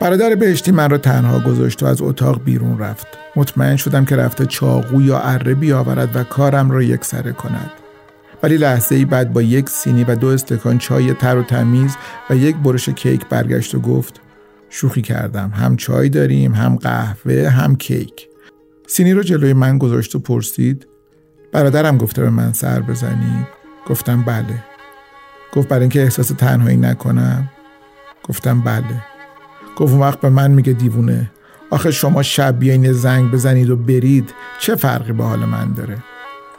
[0.00, 3.06] برادر بهشتی من را تنها گذاشت و از اتاق بیرون رفت.
[3.36, 7.70] مطمئن شدم که رفته چاقو یا اره بیاورد و کارم را یک سره کند.
[8.42, 11.96] ولی لحظه ای بعد با یک سینی و دو استکان چای تر و تمیز
[12.30, 14.20] و یک برش کیک برگشت و گفت
[14.70, 15.50] شوخی کردم.
[15.50, 18.28] هم چای داریم هم قهوه هم کیک.
[18.86, 20.86] سینی رو جلوی من گذاشت و پرسید
[21.52, 23.46] برادرم گفته به من سر بزنید
[23.86, 24.64] گفتم بله.
[25.52, 27.50] گفت برای اینکه احساس تنهایی نکنم؟
[28.24, 29.02] گفتم بله.
[29.76, 31.30] گفت اون وقت به من میگه دیوونه.
[31.70, 34.34] آخه شما شب بیاین زنگ بزنید و برید.
[34.58, 35.98] چه فرقی به حال من داره؟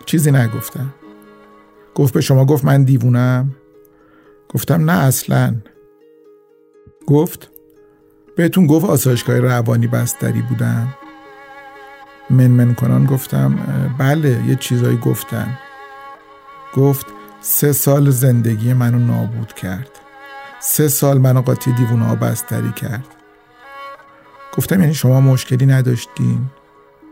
[0.05, 0.93] چیزی نگفتم.
[1.99, 3.55] گفت به شما گفت من دیوونم.
[4.49, 5.55] گفتم نه اصلا.
[7.07, 7.49] گفت
[8.35, 10.93] بهتون گفت آسایشگاه روانی بستری بودم
[12.29, 13.59] من من کنان گفتم
[13.97, 15.57] بله یه چیزایی گفتن.
[16.73, 17.05] گفت
[17.41, 19.89] سه سال زندگی منو نابود کرد.
[20.59, 23.07] سه سال منو قاطی دیوونه ها بستری کرد.
[24.57, 26.39] گفتم یعنی شما مشکلی نداشتین.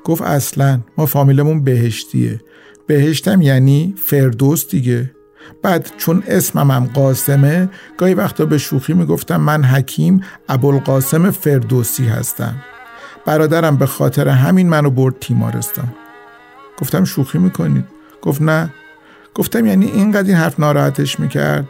[0.04, 2.42] گفت اصلا ما فامیلمون بهشتیه.
[2.88, 5.12] بهشتم یعنی فردوس دیگه.
[5.62, 12.56] بعد چون اسمم هم قاسمه گاهی وقتا به شوخی می‌گفتم من حکیم ابوالقاسم فردوسی هستم.
[13.26, 15.94] برادرم به خاطر همین منو برد تیمارستان.
[16.82, 17.86] گفتم شوخی می‌کنید؟
[18.22, 18.74] گفت نه.
[19.34, 21.68] گفتم یعنی اینقدر این حرف ناراحتش می‌کرد.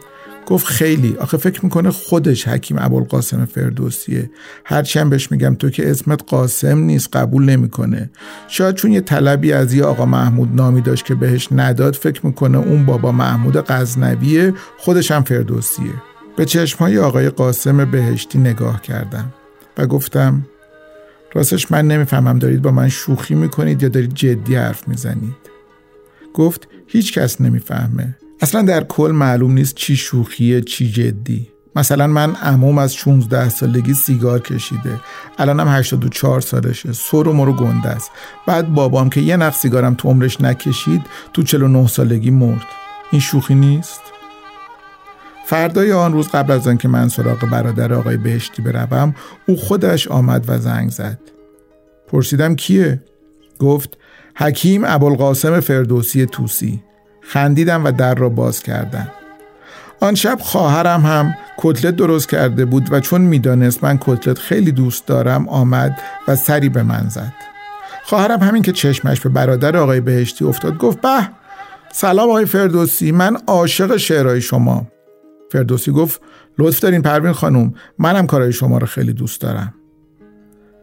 [0.48, 1.16] گفت خیلی.
[1.16, 4.30] آخه فکر می‌کنه خودش حکیم ابوالقاسم فردوسیه.
[4.64, 8.10] هرچند بهش میگم تو که اسمت قاسم نیست قبول نمی‌کنه.
[8.48, 12.58] شاید چون یه طلبی از یه آقا محمود نامی داشت که بهش نداد فکر می‌کنه
[12.58, 15.94] اون بابا محمود غزنویه خودش هم فردوسیه.
[16.36, 19.32] به چشمهای آقای قاسم بهشتی نگاه کردم
[19.78, 20.46] و گفتم
[21.34, 25.36] راستش من نمی‌فهمم دارید با من شوخی می‌کنید یا دارید جدی حرف می‌زنید.
[26.34, 28.16] گفت هیچ کس نمی‌فهمه.
[28.40, 31.48] اصلا در کل معلوم نیست چی شوخیه چی جدی.
[31.76, 35.00] مثلا من عموم از 16 سالگی سیگار کشیده.
[35.38, 36.92] الانم 84 سالشه.
[36.92, 38.10] سر و مرو گنده است.
[38.46, 42.66] بعد بابام که یه نخ سیگارم تو عمرش نکشید تو 49 سالگی مرد.
[43.10, 44.00] این شوخی نیست؟
[45.46, 49.14] فردای آن روز قبل از آنکه من سراغ برادر آقای بهشتی بروم
[49.46, 51.18] او خودش آمد و زنگ زد.
[52.08, 53.02] پرسیدم کیه؟
[53.58, 53.98] گفت
[54.36, 56.82] حکیم ابوالقاسم فردوسی توسی.
[57.28, 59.08] خندیدم و در را باز کردم.
[60.00, 65.06] آن شب خواهرم هم کتلت درست کرده بود و چون می‌دانست من کتلت خیلی دوست
[65.06, 65.98] دارم آمد
[66.28, 67.32] و سری به من زد.
[68.04, 71.28] خواهرم همین که چشمش به برادر آقای بهشتی افتاد گفت به
[71.92, 74.86] سلام آقای فردوسی من عاشق شعرهای شما.
[75.52, 76.20] فردوسی گفت
[76.58, 79.74] لطف دارین پروین خانم منم کارهای شما رو خیلی دوست دارم.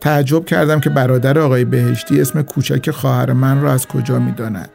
[0.02, 4.70] تعجب کردم که برادر آقای بهشتی اسم کوچک خواهر من را از کجا می‌داند.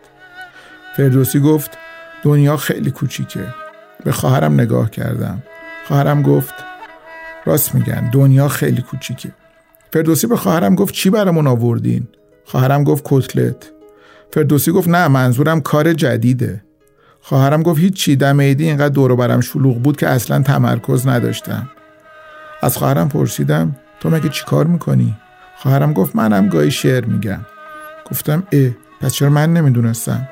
[0.97, 1.71] فردوسی گفت
[2.23, 3.47] دنیا خیلی کوچیکه.
[4.05, 5.43] به خواهرم نگاه کردم.
[5.89, 6.55] خواهرم گفت
[7.45, 9.33] راست میگن دنیا خیلی کوچیکه.
[9.93, 12.09] فردوسی به خواهرم گفت چی برامون آوردین؟
[12.45, 13.71] خواهرم گفت کتلت.
[14.33, 16.63] فردوسی گفت نه منظورم کار جدیده.
[17.21, 21.71] خواهرم گفت هیچ چی دم عیدی اینقدر دور برم شلوغ بود که اصلا تمرکز نداشتم.
[22.63, 25.17] از خواهرم پرسیدم تو مگه چی کار می‌کنی؟
[25.57, 27.41] خواهرم گفت منم گاهی شعر میگم.
[28.11, 28.71] گفتم اه
[29.01, 30.29] پس چرا من نمی‌دونستم؟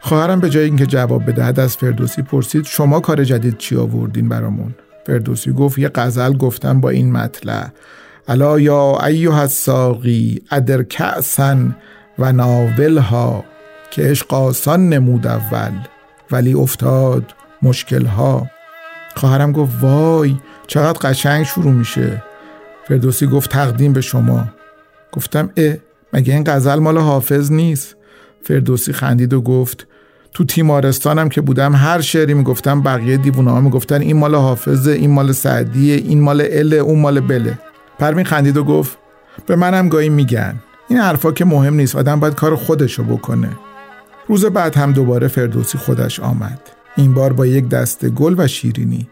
[0.00, 4.74] خواهرم به جای اینکه جواب بدهد از فردوسی پرسید شما کار جدید چی آوردین برامون؟
[5.06, 7.68] فردوسی گفت یه غزل گفتم با این مطلع
[8.28, 11.76] الا یا ایها الساقی ادر کعسن
[12.18, 13.44] و ناولها
[13.90, 15.72] که عشق آسان نمود اول
[16.30, 18.50] ولی افتاد مشکلها.
[19.16, 20.36] خواهرم گفت وای
[20.66, 22.22] چقدر قشنگ شروع میشه.
[22.88, 24.48] فردوسی گفت تقدیم به شما.
[25.12, 25.74] گفتم اه
[26.12, 27.96] مگه این غزل مال حافظ نیست؟
[28.42, 29.86] فردوسی خندید و گفت
[30.34, 35.10] تو تیمارستانم که بودم هر شعری می‌گفتم بقیه دیوونه ها می‌گفتن این مال حافظه این
[35.10, 37.58] مال سعدیه این مال اله اون مال بله
[37.98, 38.98] پروین خندید و گفت
[39.46, 40.54] به منم گاهی میگن.
[40.88, 43.50] این حرفا که مهم نیست آدم باید کار خودشو بکنه.
[44.28, 46.60] روز بعد هم دوباره فردوسی خودش آمد.
[46.96, 49.08] این بار با یک دسته گل و شیرینی.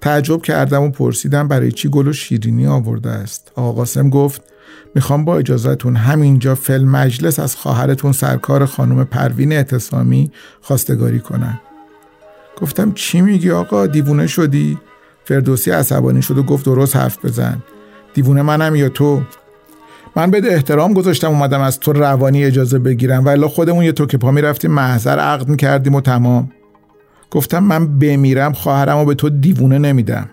[0.00, 3.52] تعجب کردم و پرسیدم برای چی گل و شیرینی آورده است.
[3.54, 4.42] آقا قاسم گفت
[4.94, 11.60] می‌خوام با اجازهتون همینجا فل مجلس از خواهرتون سرکار خانم پروین اعتصامی خواستگاری کنن
[12.60, 14.78] گفتم چی میگی آقا؟ دیوونه شدی؟
[15.24, 17.62] فردوسی عصبانی شد و گفت درست حرف بزن.
[18.14, 19.22] دیوونه منم یا تو؟
[20.16, 24.18] من بده احترام گذاشتم اومدم از تو روانی اجازه بگیرم ولی خودمون یه تو که
[24.18, 26.52] پا می‌رفتیم محضر عقد می‌کردیم و تمام.
[27.30, 30.28] گفتم من بمیرم خواهرم و به تو دیوونه نمیدم.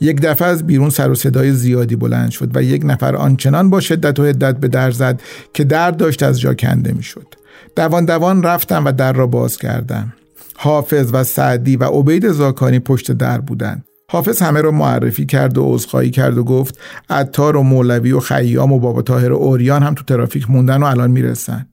[0.00, 3.80] یک دفعه از بیرون سر و صدای زیادی بلند شد و یک نفر آنچنان با
[3.80, 5.20] شدت و حدت به در زد
[5.54, 7.34] که در داشت از جا کنده می‌شد.
[7.76, 10.12] دوان دوان رفتم و در را باز کردم.
[10.56, 13.84] حافظ و سعدی و عبید زاکانی پشت در بودند.
[14.10, 16.78] حافظ همه را معرفی کرد و عذرخواهی کرد و گفت
[17.10, 20.86] عطار و مولوی و خیام و بابا تاهر و اوریان هم تو ترافیک موندن و
[20.86, 21.66] الان می‌رسن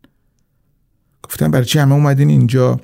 [1.24, 2.80] گفتم برای چی همه اومدین اینجا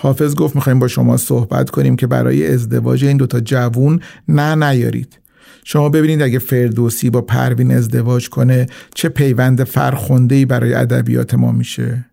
[0.00, 5.18] حافظ گفت می‌خوایم با شما صحبت کنیم که برای ازدواج این دوتا جوون نه نیارید.
[5.64, 12.04] شما ببینید اگه فردوسی با پروین ازدواج کنه چه پیوند فرخنده برای ادبیات ما میشه.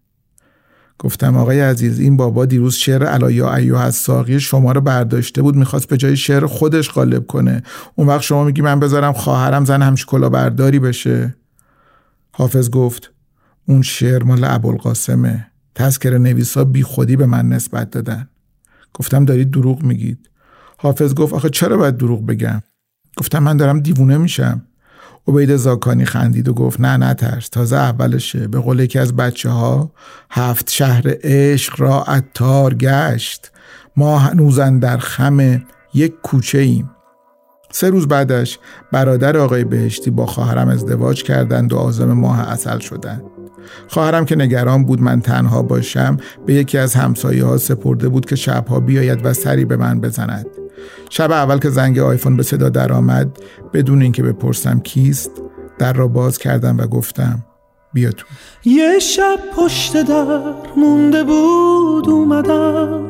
[0.99, 5.55] گفتم آقای عزیز این بابا دیروز شعر علایا ایوه از ساقی شما رو برداشته بود
[5.55, 7.63] می‌خواست به جای شعر خودش غالب کنه.
[7.95, 11.35] اون وقت شما میگی من بذارم خواهرم زن همش برداری بشه.
[12.31, 13.11] حافظ گفت
[13.67, 15.51] اون شعر مال ابوالقاسمه.
[15.75, 18.29] تذکر نویسا بی خودی به من نسبت دادن.
[18.93, 20.29] گفتم دارید دروغ میگید.
[20.77, 22.61] حافظ گفت آخه چرا باید دروغ بگم؟
[23.17, 24.61] گفتم من دارم دیوونه میشم.
[25.27, 27.49] عبید زاکانی خندید و گفت نه نه ترس.
[27.49, 28.47] تازه اولشه.
[28.47, 29.91] به قول یکی از بچه ها
[30.31, 33.51] هفت شهر عشق را اتار گشت.
[33.97, 35.63] ما هنوزن در خم
[35.93, 36.89] یک کوچه ایم.
[37.71, 38.59] سه روز بعدش
[38.91, 43.34] برادر آقای بهشتی با خواهرم ازدواج کردند و آزم ماه اصل شدند.
[43.87, 48.35] خواهرم که نگران بود من تنها باشم به یکی از همسایه ها سپرده بود که
[48.35, 50.45] شبها بیاید و سری به من بزند.
[51.09, 53.39] شب اول که زنگ آیفون به صدا درآمد
[53.73, 55.31] بدون اینکه بپرسم کیست
[55.79, 57.43] در را باز کردم و گفتم
[57.93, 58.25] بیا تو.
[58.65, 63.01] یه شب پشت در مونده بود اومدم.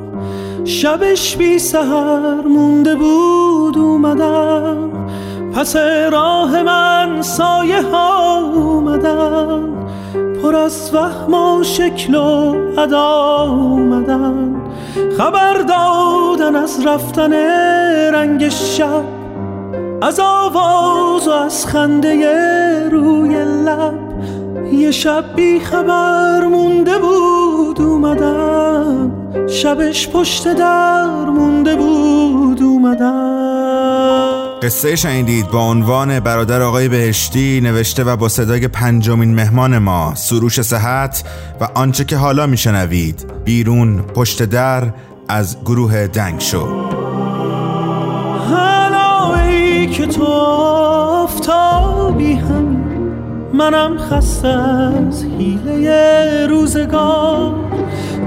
[0.66, 4.92] شبش بی سهر مونده بود اومدم.
[5.54, 5.76] پس
[6.12, 9.85] راه من سایه ها اومدن
[10.46, 14.56] پر از وهم و شکل و ادا اومدن.
[15.18, 17.34] خبر دادن از رفتن
[18.14, 19.04] رنگ شب
[20.02, 23.94] از آواز و از خنده روی لب.
[24.74, 29.12] یه شب بی خبر مونده بود اومدم
[29.48, 34.35] شبش پشت در مونده بود اومدم.
[34.66, 40.62] قصه شنیدید با عنوان برادر آقای بهشتی نوشته و با صدای پنجمین مهمان ما سروش
[40.62, 41.24] صحت
[41.62, 43.26] و آنچه که حالا میشنوید.
[43.44, 44.94] بیرون پشت در
[45.28, 46.66] از گروه دنگ شو.
[48.50, 49.48] حالا
[49.88, 50.24] که تو
[51.24, 52.84] آفتابی هم
[53.54, 57.54] منم خسته از حیله روزگار.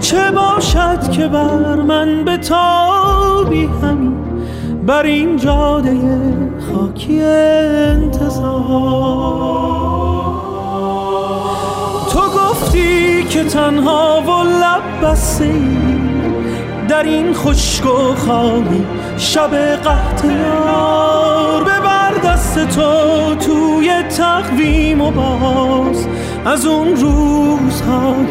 [0.00, 4.17] چه باشد که بر من به تابی همین
[4.88, 5.96] بر این جاده
[6.60, 8.58] خاکی انتظار.
[12.12, 15.16] تو گفتی که تنها و لب
[16.88, 18.86] در این خشک و خالی
[19.16, 19.50] شب
[19.84, 26.06] قهط یار ببر دست تو توی تقویم و باز.
[26.44, 28.26] از اون روزهای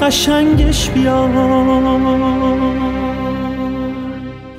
[0.00, 2.85] قشنگش بیار.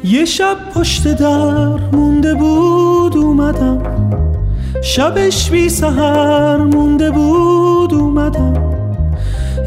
[0.04, 3.82] یه شب پشت در مونده بود اومدم.
[4.82, 8.54] شبش بی سهر مونده بود اومدم.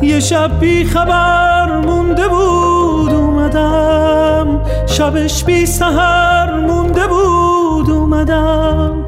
[0.03, 4.61] یه شب بی خبر مونده بود اومدم.
[4.87, 9.05] شبش بی سهر مونده بود اومدم.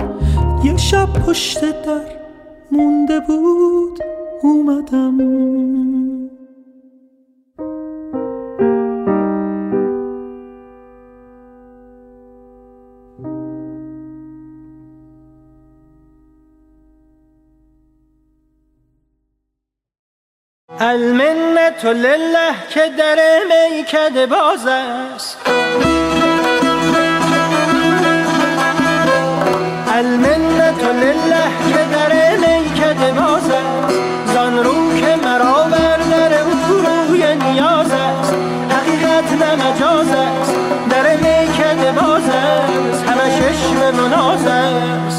[0.65, 2.01] یه شب پشت در
[2.73, 3.99] مونده بود
[4.43, 5.92] اومدم.
[20.85, 23.19] المنت لله که در
[23.51, 25.39] میکده باز است.
[29.95, 33.99] المنت لله که در میکده باز است.
[34.35, 36.51] زان رو که مرا بر در او
[37.09, 38.35] روی نیاز است.
[38.71, 40.55] حقیقت نه مجاز است.
[40.91, 43.05] در میکده باز است.
[43.05, 45.12] همه چشم مناز است.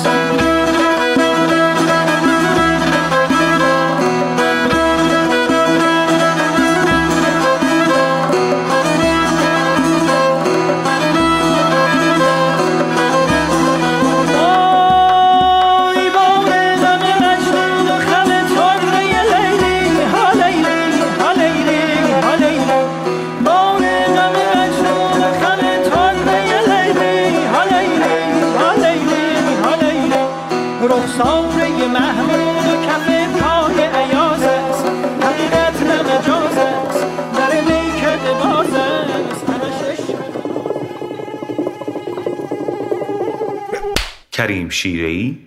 [44.34, 45.38] کریم شیرهی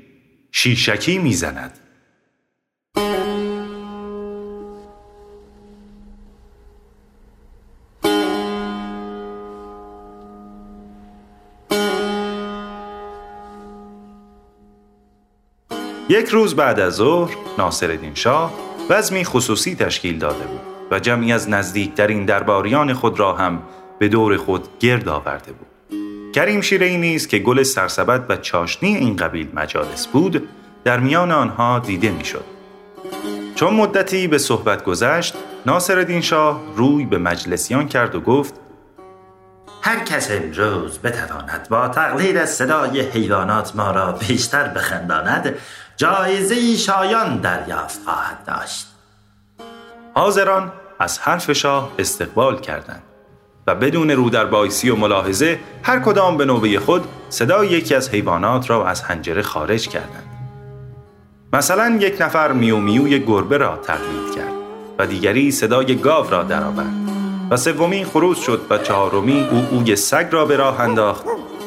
[0.52, 1.78] شیشکی می‌زند.
[16.08, 18.52] یک روز بعد از ظهر ناصرالدین شاه
[18.90, 20.60] وزمی خصوصی تشکیل داده بود
[20.90, 23.62] و جمعی از نزدیکترین درباریان خود را هم
[23.98, 25.75] به دور خود گرد آورده بود.
[26.36, 30.48] کریم شیرهی نیز که گل سرسبد و چاشنی این قبیل مجالس بود
[30.84, 32.44] در میان آنها دیده می‌شد.
[33.54, 35.34] چون مدتی به صحبت گذشت
[35.66, 38.54] ناصرالدین شاه روی به مجلسیان کرد و گفت
[39.82, 45.54] هر کس امروز بتواند با تقلید از صدای حیوانات ما را بیشتر بخنداند
[45.96, 48.86] جایزه شایان دریافت خواهد داشت
[50.14, 53.02] حاضران از حرف شاه استقبال کردند
[53.66, 58.10] و بدون رو در بایسی و ملاحظه هر کدام به نوبه خود صدای یکی از
[58.10, 60.26] حیوانات را از حنجره خارج کردند.
[61.52, 64.52] مثلا یک نفر میو میوی گربه را تقلید کرد
[64.98, 67.06] و دیگری صدای گاو را درآورد
[67.50, 71.24] و سومی خروس شد و چهارمی او اوی سگ را به راه انداخت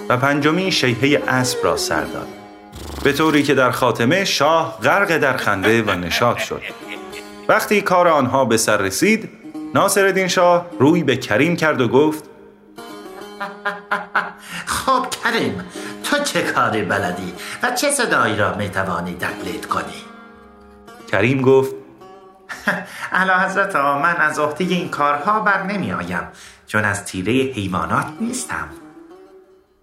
[0.09, 2.27] و پنجمی شیهه اسب را سر داد
[3.03, 6.61] به طوری که در خاتمه شاه غرق در خنده و نشاط شد
[7.47, 9.29] وقتی کار آنها به سر رسید
[9.74, 12.24] ناصرالدین شاه روی به کریم کرد و گفت
[14.65, 15.63] خب کریم
[16.03, 20.03] تو چه کاری بلدی و چه صدایی را می توانی تقلید کنی؟
[21.11, 21.76] کریم گفت
[23.11, 26.28] اعلی حضرت من از عهده این کارها بر نمی آیم
[26.67, 28.70] چون از تیره حیوانات نیستم.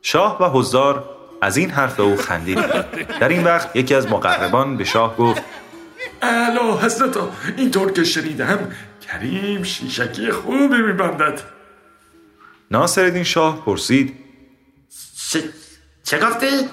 [0.03, 1.05] شاه و حضار
[1.43, 2.59] از این حرف او خندید
[3.21, 5.43] در این وقت یکی از مقربان به شاه گفت
[6.23, 7.17] اعلی حضرت
[7.57, 8.59] اینطور که شنیدم
[9.09, 11.41] کریم شیشکی خوبی میبندد
[12.71, 14.17] ناصرالدین شاه پرسید
[15.31, 15.43] چه,
[16.03, 16.69] چه گفتی؟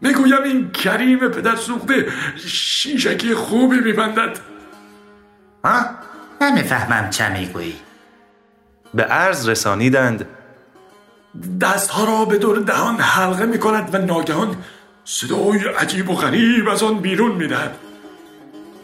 [0.00, 2.12] می‌گویم این کریم پدر سوخته
[2.46, 4.38] شیشکی خوبی میبندد
[5.64, 5.84] ها؟
[6.40, 7.76] نمی‌فهمم چه می‌گویی
[8.94, 10.26] به عرض رسانیدند
[11.60, 14.64] دستها را به دور دهان حلقه می کند و ناگهان
[15.04, 17.76] صدای عجیب و غریب از آن بیرون می دهد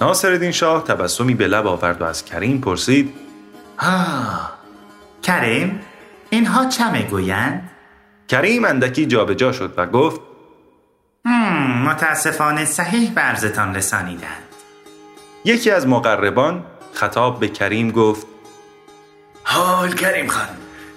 [0.00, 3.14] ناصرالدین شاه تبسمی به لب آورد و از کریم پرسید
[3.78, 4.58] آه
[5.22, 5.80] کریم
[6.30, 7.70] اینها چه می‌گویند؟
[8.28, 10.20] کریم اندکی جابجا شد و گفت
[11.24, 14.42] هم، متاسفانه صحیح برزتان رسانیدند.
[15.44, 18.26] یکی از مقربان خطاب به کریم گفت
[19.44, 20.48] حال کریم خان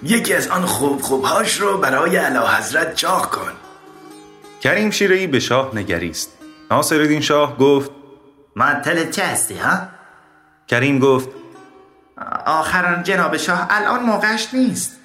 [0.02, 3.52] یکی از آن خوب خوبهاش رو برای اعلی حضرت چاق کن.
[4.60, 6.38] کریم شیرهی به شاه نگریست.
[6.70, 7.90] ناصرالدین شاه گفت
[8.56, 9.78] معطل چه هستی ها؟
[10.68, 11.28] کریم گفت
[12.46, 14.96] آخران جناب شاه الان موقعش نیست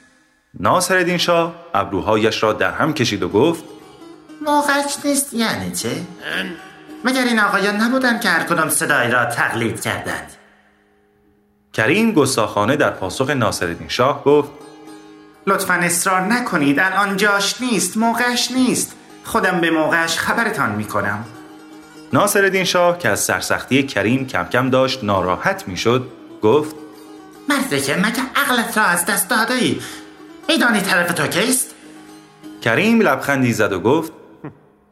[0.60, 3.64] ناصرالدین شاه ابروهایش را در هم کشید و گفت
[4.45, 5.89] موقعش نیست یعنی چه؟
[7.06, 10.32] مگر این آقایان نبودن که هر کدام صدایی را تقلید کردند
[11.74, 14.50] کریم گستاخانه در پاسخ ناصرالدین شاه گفت
[15.47, 21.26] لطفا اصرار نکنید الان جاش نیست موقعش نیست خودم به موقعش خبرتان می‌کنم
[22.14, 26.76] ناصرالدین شاه که از سرسختی کریم کم کم داشت ناراحت می‌شد گفت
[27.49, 29.80] مرده مگه عقلت را از دست داده ای
[30.49, 31.76] میدانی طرف تو کیست؟
[32.62, 34.12] کریم لبخندی زد و گفت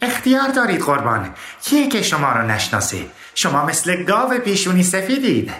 [0.02, 1.34] اختیار دارید قربان.
[1.64, 2.98] کیه که شما را نشناسه؟
[3.36, 5.52] شما مثل گاو پیشونی سفیدید.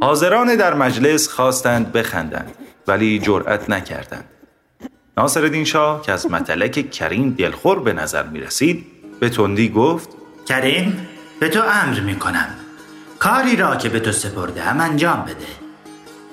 [0.00, 2.54] حاضران در مجلس خواستند بخندند
[2.86, 4.24] ولی جرأت نکردند.
[5.16, 8.86] ناصرالدین شاه که از متلک کریم دلخور به نظر می رسید
[9.20, 10.08] به تندی گفت
[10.48, 11.08] کریم
[11.40, 12.48] به تو امر می‌کنم.
[13.18, 15.46] کاری را که به تو سپردم انجام بده.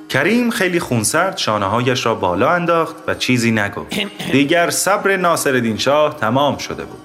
[0.09, 3.99] کریم خیلی خونسرد شانه هایش را بالا انداخت و چیزی نگفت.
[4.31, 7.01] دیگر صبر ناصرالدین شاه تمام شده بود.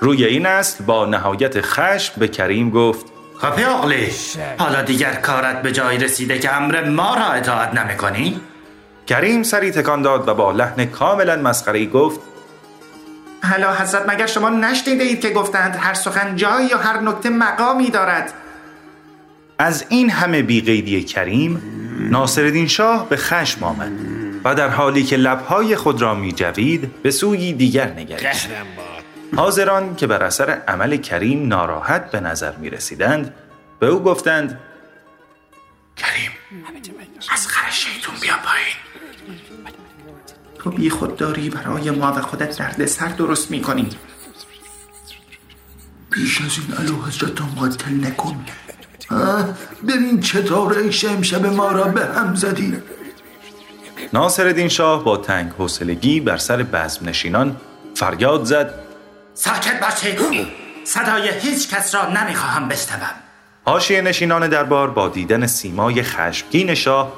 [0.00, 3.06] روی این اصل با نهایت خشم به کریم گفت
[3.38, 4.10] خفه اغلی
[4.58, 8.40] حالا دیگر کارت به جایی رسیده که امر ما را اطاعت نمی‌کنی؟
[9.06, 12.20] کریم سری تکان داد و با لحن کاملا مسخره گفت
[13.50, 17.90] حالا حضرت مگر شما نشنیده اید که گفتند هر سخن جایی یا هر نکته مقامی
[17.90, 18.32] دارد؟
[19.58, 21.62] از این همه بیقیدی کریم
[22.10, 23.92] ناصرالدین شاه به خشم آمد
[24.44, 28.48] و در حالی که لبهای خود را می جوید به سوی دیگر نگریست.
[29.36, 33.34] حاضران که بر اثر عمل کریم ناراحت به نظر می رسیدند
[33.80, 34.60] به او گفتند
[35.96, 36.30] کریم
[37.32, 38.76] از خر شیطون بیا پایین.
[40.62, 43.88] تو بی خود داری برای ما و خودت درد سر درست می کنی
[46.10, 48.44] بیش از این علو حضرت را معطل نکن.
[49.88, 52.76] ببین چطور عیش امشب ما را به هم زدی.
[54.12, 57.56] ناصرالدین شاه با تنگ حوصلگی بر سر بزم نشینان
[57.94, 58.74] فریاد زد.
[59.34, 60.46] ساکت باشید
[60.84, 63.14] صدای هیچ کس را نمی‌خواهم بشنوم.
[63.64, 67.12] حاشیه نشینان دربار با دیدن سیمای خشمگین شاه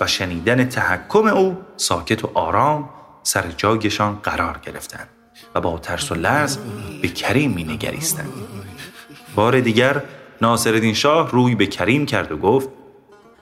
[0.00, 2.90] و شنیدن تحکم او ساکت و آرام
[3.22, 5.08] سر جایشان قرار گرفتند
[5.54, 6.58] و با ترس و لرز
[7.02, 8.32] به کریم می نگریستند.
[9.34, 10.02] بار دیگر
[10.42, 12.68] ناصرالدین شاه روی به کریم کرد و گفت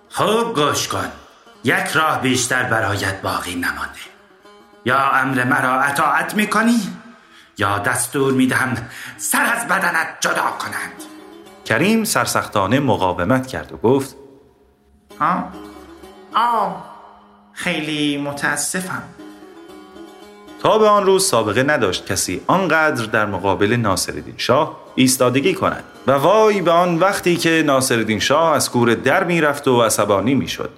[0.08, 1.12] خوب گوش کن
[1.64, 4.00] یک راه بیشتر برایت باقی نمانده
[4.84, 6.80] یا امر مرا اطاعت می‌کنی
[7.58, 11.02] یا دستور می‌دهم سر از بدنت جدا کنند
[11.64, 14.16] کریم سرسختانه مقاومت کرد و گفت
[15.20, 15.48] ها؟
[16.36, 16.84] آه.
[17.52, 19.02] خیلی متاسفم.
[20.62, 25.84] تا به آن روز سابقه نداشت کسی آنقدر در مقابل ناصرالدین شاه ایستادگی کند.
[26.06, 30.70] و وای به آن وقتی که ناصرالدین شاه از کور در می‌رفت و عصبانی می‌شد.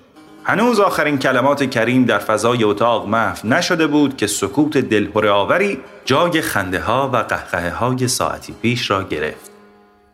[0.45, 6.41] هنوز آخرین کلمات کریم در فضای اتاق محو نشده بود که سکوت دلهره آوری جای
[6.41, 9.51] خنده ها و قهقه های ساعتی پیش را گرفت.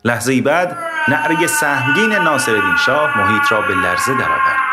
[0.05, 0.78] لحظه بعد
[1.09, 4.63] نعره سهمگین ناصرالدین شاه محیط را به لرزه درآورد.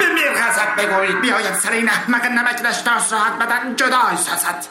[0.00, 4.64] به میرغزت بگویید بیاید سر این احمق نمک نشناس راحت بدن جدا سازد.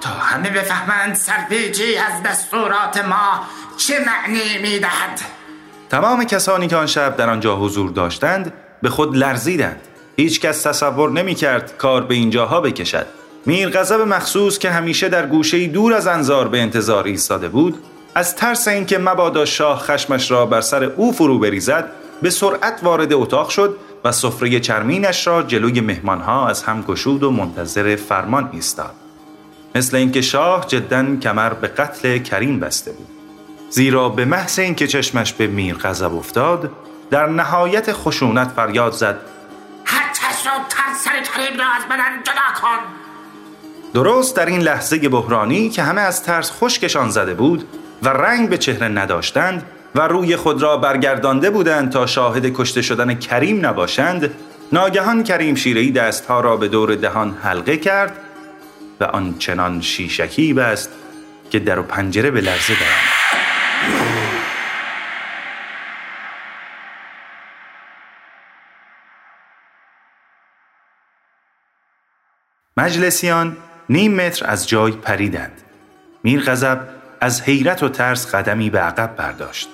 [0.00, 3.40] تا همه بفهمند سرپیچی از دستورات ما
[3.76, 5.20] چه معنی می‌دهد.
[5.90, 8.52] تمام کسانی که آن شب در آنجا حضور داشتند
[8.82, 9.80] به خود لرزیدند.
[10.16, 13.06] هیچ کس تصور نمی کرد کار به اینجاها بکشد.
[13.46, 18.36] میر غضب مخصوص که همیشه در گوشه دور از انظار به انتظار ایستاده بود از
[18.36, 21.90] ترس اینکه مبادا شاه خشمش را بر سر او فرو بریزد
[22.22, 27.30] به سرعت وارد اتاق شد و سفره چرمینش را جلوی مهمانها از هم گشود و
[27.30, 28.94] منتظر فرمان ایستاد.
[29.74, 33.06] مثل اینکه شاه جدا کمر به قتل کریم بسته بود.
[33.70, 36.70] زیرا به محض اینکه چشمش به میر غضب افتاد
[37.10, 39.18] در نهایت خشونت فریاد زد.
[39.84, 40.52] هر کس را
[41.04, 42.78] سر کریم را از بدن جدا کن.
[43.94, 47.68] درست در این لحظه بحرانی که همه از ترس خشکشان زده بود
[48.02, 53.14] و رنگ به چهره نداشتند و روی خود را برگردانده بودند تا شاهد کشته شدن
[53.14, 54.30] کریم نباشند
[54.72, 58.18] ناگهان کریم شیرهی دستها را به دور دهان حلقه کرد
[59.00, 60.90] و آن چنان شیشکی بست
[61.50, 63.12] که در و پنجره به لرزه درآمد.
[72.76, 73.56] مجلسیان
[73.88, 75.62] نیم متر از جای پریدند.
[76.24, 76.80] میر غضب
[77.20, 79.68] از حیرت و ترس قدمی به عقب برداشت.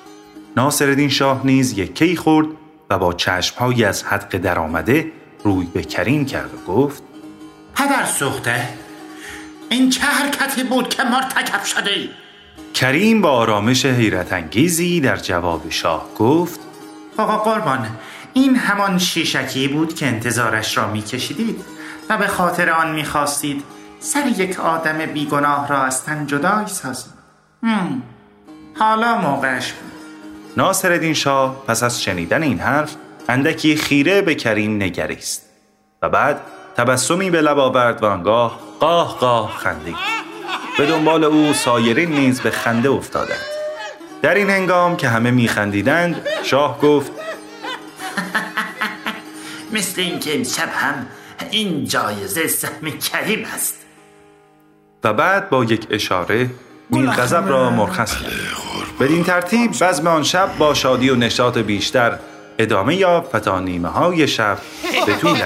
[0.58, 2.46] ناصرالدین شاه نیز یکی خورد
[2.90, 5.12] و با چشمهایی از حدق درآمده
[5.44, 7.02] روی به کریم کرد و گفت
[7.74, 8.68] پدر سوخته
[9.68, 12.08] این چه حرکتی بود که مرتکب شده ای؟
[12.74, 16.60] کریم با آرامش حیرت انگیزی در جواب شاه گفت
[17.16, 17.88] آقا قربان
[18.32, 21.64] این همان شیشکی بود که انتظارش را میکشیدید
[22.08, 23.62] و به خاطر آن می‌خواستید
[24.00, 27.12] سر یک آدم بیگناه را از تن جدای سازید.
[28.78, 29.97] حالا موقعش بود
[30.56, 32.96] ناصرالدین شاه پس از شنیدن این حرف
[33.28, 35.48] اندکی خیره به کریم نگریست
[36.02, 36.40] و بعد
[36.76, 39.96] تبسمی به لب آورد و آنگاه قاه قاه خندید.
[40.78, 43.46] به دنبال او سایرین نیز به خنده افتادند.
[44.22, 47.12] در این هنگام که همه میخندیدند شاه گفت
[49.72, 51.06] مثل اینکه امشب هم
[51.50, 53.74] این جایزه سهم کریم است.
[55.04, 56.50] و بعد با یک اشاره
[56.90, 58.32] میر غضب را مرخص کرد.
[59.00, 62.18] بدین ترتیب بزم آن شب با شادی و نشاط بیشتر
[62.58, 64.58] ادامه یافت و تا نیمه های شب
[65.06, 65.38] به طول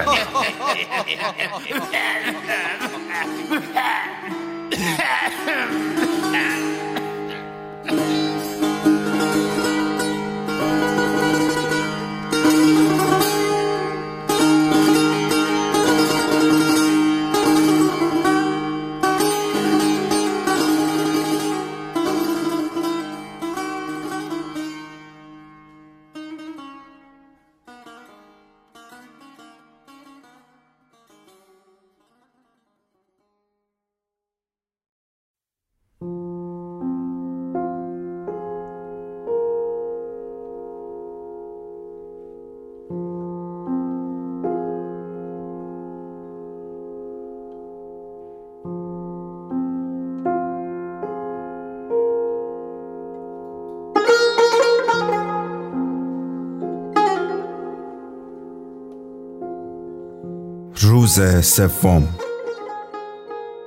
[61.17, 62.07] روز سوم.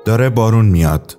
[0.05, 1.19] داره بارون میاد.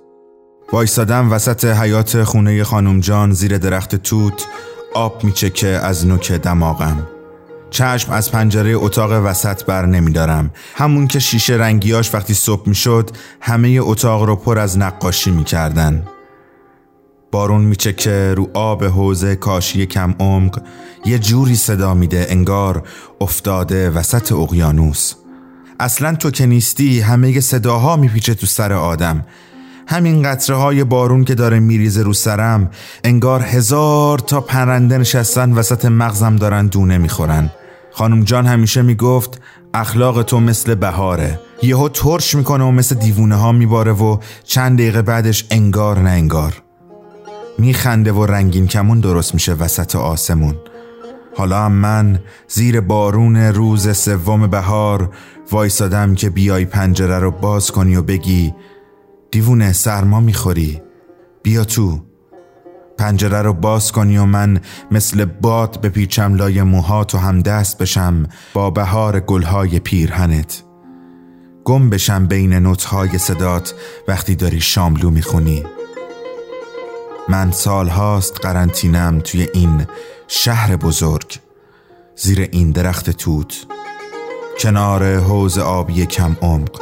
[0.72, 4.46] وایستادم وسط حیات خونه خانم جان زیر درخت توت
[4.94, 7.06] آب میچکه از نوک دماغم.
[7.70, 10.50] چشم از پنجره اتاق وسط بر نمیدارم.
[10.74, 13.10] همون که شیشه رنگیاش وقتی صبح می‌شد
[13.40, 16.06] همه اتاق رو پر از نقاشی می‌کردن.
[17.32, 20.62] بارون میچکه رو آب حوزه کاشی کم عمق.
[21.04, 22.82] یه جوری صدا میده انگار
[23.20, 25.14] افتاده وسط اقیانوس.
[25.80, 29.24] اصلا تو که نیستی همه صداها میپیچه تو سر آدم.
[29.86, 32.70] همین قطره های بارون که داره میریزه رو سرم
[33.04, 37.50] انگار هزار تا پرنده نشستن وسط مغزم دارن دونه می‌خورن.
[37.92, 39.40] خانم جان همیشه می‌گفت
[39.74, 41.40] اخلاق تو مثل بهاره.
[41.62, 46.62] یهو ترش می‌کنه و مثل دیوونه ها میباره و چند دقیقه بعدش انگار نه انگار.
[47.58, 50.54] میخنده و رنگین کمون درست میشه وسط آسمون.
[51.38, 52.18] حالا هم من
[52.48, 55.10] زیر بارون روز سوم بهار
[55.50, 58.54] وایسادم که بیای پنجره رو باز کنی و بگی
[59.30, 60.82] دیوونه سرما می‌خوری.
[61.42, 62.00] بیا تو.
[62.98, 64.60] پنجره رو باز کنی و من
[64.90, 70.62] مثل باد به پیچم لای موهات و هم دست بشم با بهار گلهای پیرهنت.
[71.64, 73.74] گم بشم بین نوتهای صدات
[74.08, 75.64] وقتی داری شاملو می‌خونی.
[77.28, 79.86] من سال هاست قرنطینم توی این
[80.30, 81.38] شهر بزرگ
[82.16, 83.66] زیر این درخت توت
[84.60, 86.80] کنار حوز آبی کم عمق.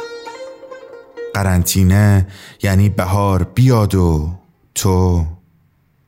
[1.33, 2.27] قرنطینه
[2.63, 4.29] یعنی بهار بیاد و
[4.75, 5.25] تو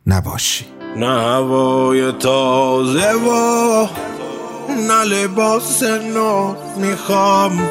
[0.07, 0.65] نباشی.
[0.97, 3.87] نه هوای تازه و
[4.87, 7.69] نه لباس نو می‌خوام.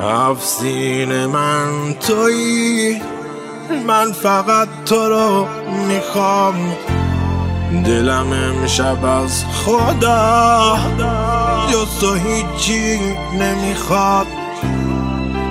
[0.00, 3.02] افسین من تویی
[3.86, 5.46] من فقط تو رو
[5.88, 6.76] می‌خوام.
[7.70, 10.78] دلم امشب از خدا
[11.72, 12.98] جز تو هیچی
[13.38, 14.26] نمی‌خواد.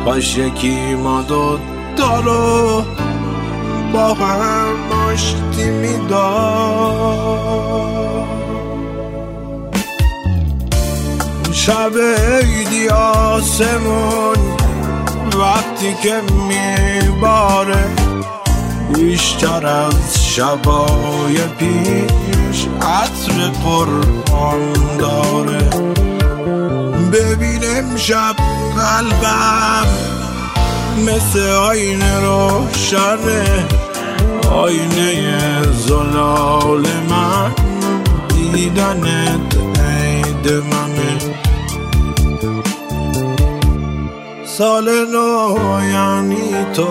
[0.05, 1.59] کاش یکی ما دو
[2.23, 2.83] رو
[3.93, 7.19] با هم آشتی می‌داد.
[11.53, 14.37] شب عیدی آسمون
[15.39, 17.85] وقتی که میباره
[18.95, 25.69] بیشتر از شبای پیش عطر قرآن داره.
[27.11, 28.35] ببینم شب
[28.77, 29.87] قلبم
[31.05, 33.67] مثل آینه روشنه.
[34.51, 37.51] آینه زلال من
[38.53, 41.17] دیدنت عید منه.
[44.45, 45.57] سال نو
[45.91, 46.87] یعنی تو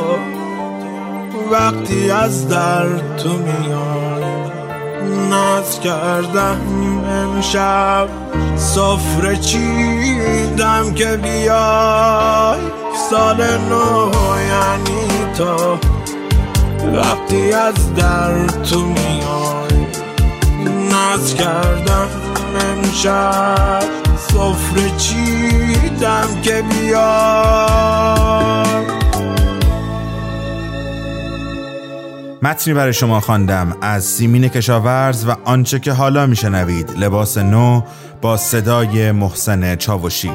[1.51, 2.87] وقتی از در
[3.17, 4.25] تو میای
[5.31, 6.61] ناز کردم
[7.09, 8.09] امشب
[8.57, 12.59] سفره چیدم که بیای
[13.11, 14.11] سال نو
[14.49, 15.79] یعنی تو
[16.97, 19.87] وقتی از در تو میای
[20.91, 22.09] ناز کردم
[22.61, 23.85] امشب
[24.19, 28.19] سفره چیدم که بیای.
[32.43, 36.91] متنی برای شما خواندم از سیمین کشاورز و آنچه که حالا میشنوید.
[36.99, 37.83] لباس نو
[38.23, 40.31] با صدای محسن چاوشی.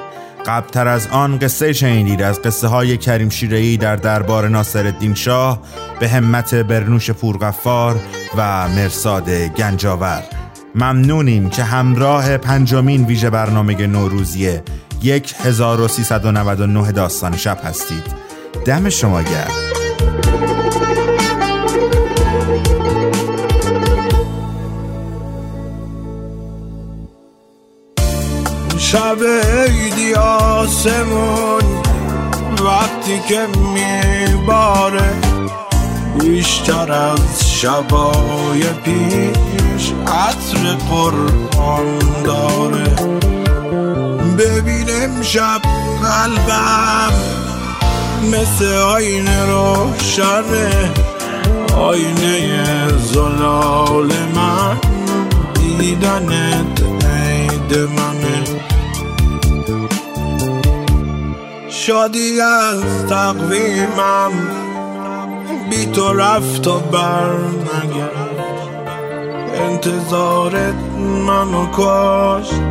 [0.45, 5.62] قبلتر از آن قصه شنیدید از قصه های کریم شیرهی در دربار ناصر الدین شاه
[5.99, 7.99] به همت برنوش پورغفار
[8.38, 10.24] و مرساد گنجاور.
[10.76, 14.60] ممنونیم که همراه پنجمین ویژه برنامه نوروزی
[15.43, 18.04] 1399 داستان شب هستید.
[18.66, 19.74] دم شما گرد
[28.93, 31.61] شب عیدی آسمون
[32.65, 35.13] وقتی که میباره
[36.19, 42.95] بیشتر از شبای پیش عطر قرآن داره.
[44.37, 45.61] ببینم شب
[46.03, 47.13] قلبم
[48.31, 50.91] مثل آینه روشنه
[51.77, 54.77] آینه زلال من
[55.79, 58.42] دیدنت عید منه.
[61.86, 64.31] شادی از تقویمم
[65.69, 67.36] بی تو رفت و بر
[69.53, 70.75] انتظارت
[71.27, 72.61] منو کشت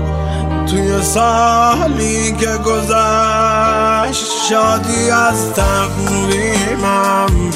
[0.66, 4.26] توی سالی که گذشت.
[4.48, 7.50] شادی از تقویمم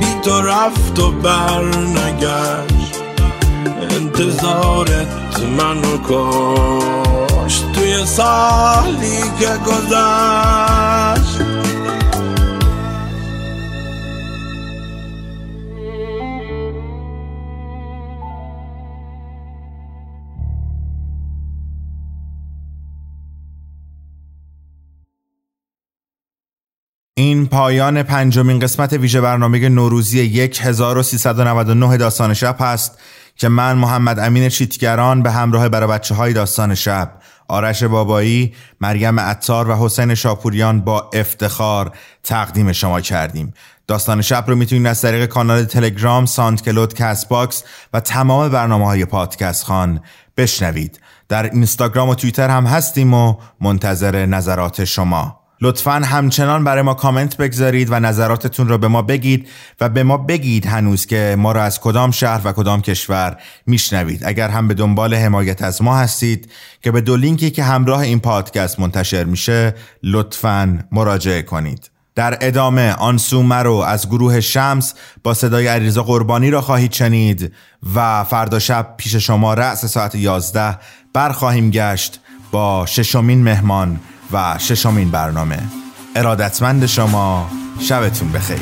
[0.00, 3.00] بی تو رفت و بر نگشت
[3.90, 7.05] انتظارت منو کشت
[8.04, 11.56] سالی که گذشت.
[27.18, 30.20] این پایان پنجمین قسمت ویژه برنامه نوروزی
[30.60, 32.98] 1399 داستان شب هست
[33.36, 37.12] که من محمد امین چیتگران به همراه باقی بچه های داستان شب
[37.48, 41.92] آرش بابایی، مریم عطار و حسین شاپوریان با افتخار
[42.22, 43.54] تقدیم شما کردیم.
[43.86, 49.64] داستان شب رو می‌تونید از طریق کانال تلگرام، SoundCloud، Castbox و تمام برنامه های پادکست
[49.64, 50.00] خوان
[50.36, 51.00] بشنوید.
[51.28, 55.45] در اینستاگرام و توییتر هم هستیم و منتظر نظرات شما.
[55.60, 59.48] لطفا همچنان برای ما کامنت بگذارید و نظراتتون رو به ما بگید
[59.80, 63.36] و به ما بگید هنوز که ما را از کدام شهر و کدام کشور
[63.66, 64.22] میشنوید.
[64.24, 66.52] اگر هم به دنبال حمایت از ما هستید
[66.82, 71.90] که به دو لینکی که همراه این پادکست منتشر میشه لطفا مراجعه کنید.
[72.14, 77.52] در ادامه آنسو مرو از گروه شمس با صدای عریضا قربانی را خواهید شنید
[77.94, 80.78] و فردا شب پیش شما رأس ساعت 11
[81.12, 84.00] برخواهیم گشت با ششمین مهمان
[84.32, 85.58] و ششمین برنامه.
[86.16, 87.50] ارادتمند شما
[87.80, 88.60] شبتون بخیر.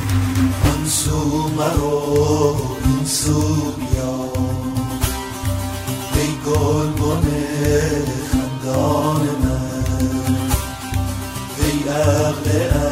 [11.95, 12.84] عقل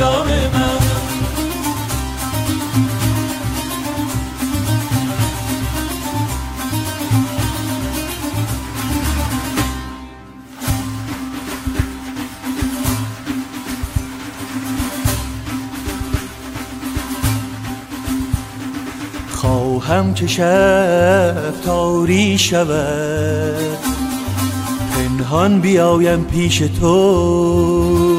[0.00, 0.80] جان من.
[19.30, 23.78] خواهم که شب تاری شود.
[24.94, 28.09] پنهان بیایم پیش تو.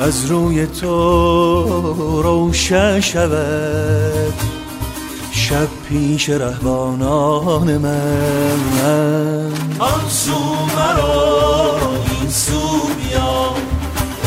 [0.00, 4.34] از روی تو روشن شود.
[5.30, 9.52] شب پیش رهبانان من.
[9.78, 10.38] آن سو
[10.76, 11.78] مرا
[12.20, 13.54] این سو بیا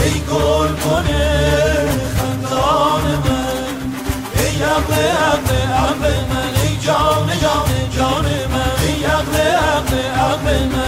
[0.03, 1.29] ای گل کنه
[2.17, 3.63] خندان من.
[4.35, 6.61] ای عقل عقل عقل من.
[6.63, 8.87] ای جان جان جان من.
[8.87, 10.82] ای عقل عقل عقل من.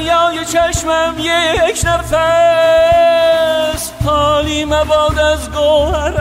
[0.00, 2.12] دریای چشمم یک نفس.
[4.04, 6.20] حالی مباد از گوهرت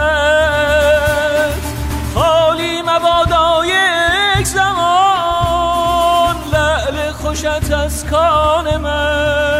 [2.15, 6.36] حالی مبادا یک زمان.
[6.53, 9.59] لعل خوشت از کان من.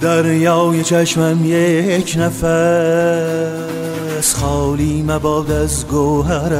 [0.00, 3.54] دریای چشمم یک نفس
[4.34, 6.52] خالی مباد از گوهرت.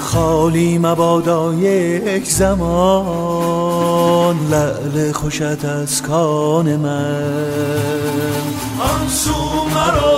[0.00, 7.22] خالی مبادا یک زمان لعل خوشت از کان من.
[8.80, 9.34] آن سو
[9.74, 10.17] مرا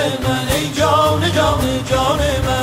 [0.00, 2.59] عقل من ای جان جان جان من.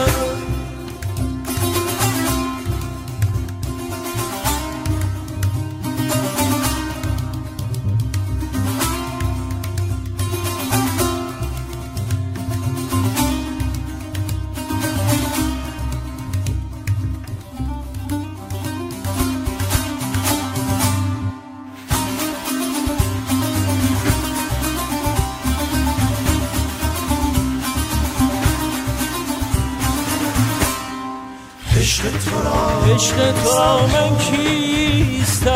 [32.97, 35.51] عشق تو را من کیستم؟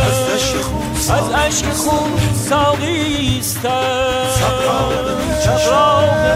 [0.00, 2.10] از اشک خون از اشک خون
[2.48, 3.70] ساقیستم
[4.34, 4.92] سبراب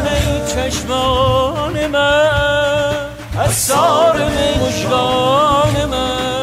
[0.03, 3.07] می چشمان من.
[3.39, 6.42] از سار می مشگان من.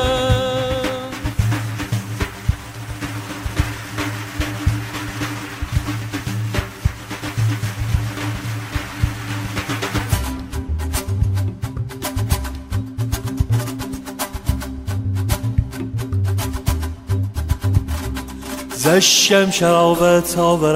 [18.82, 20.69] زشکم شرابت آورم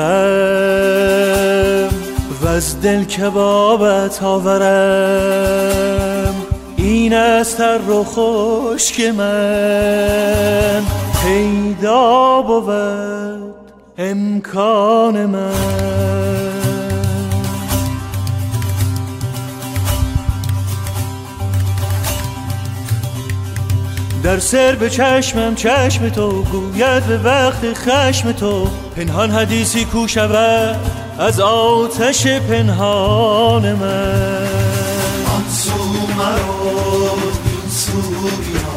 [2.41, 5.55] و از دل کبابت آورم.
[6.77, 10.83] این است رو خشک من
[11.23, 13.53] پیدا بود
[13.97, 16.62] امکان من.
[24.23, 28.67] در سر به چشمم چشم تو گوید به وقت خشم تو.
[28.95, 30.75] پنهان حدیثی کو شود
[31.19, 34.47] از آتش پنهان من.
[35.35, 35.77] آن سو
[36.17, 37.09] مرو
[37.45, 38.73] این سو بیا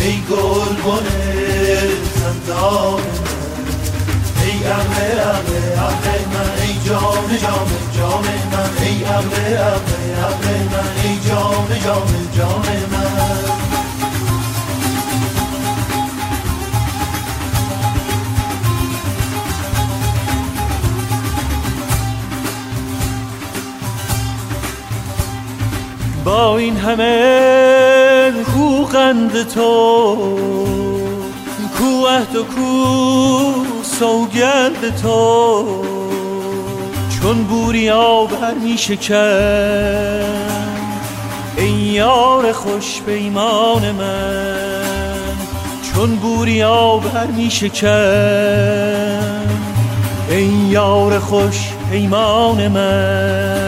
[0.00, 3.00] ای گل بنه زندان
[4.42, 6.62] ای عقل عقل عقل من.
[6.62, 8.84] ای جان جان جان من.
[8.84, 9.94] ای عقل عقل
[10.24, 11.02] عقل من.
[11.04, 13.63] ای جان جان جان من.
[26.24, 30.16] با این همه کو قند تو.
[31.78, 35.64] کو عهد و کو سوگند تو.
[37.08, 38.78] چون بوریا بر می
[41.56, 45.34] ای یار خوش پیمان من.
[45.82, 47.50] چون بوریا بر می
[50.30, 53.63] ای یار خوش پیمان من.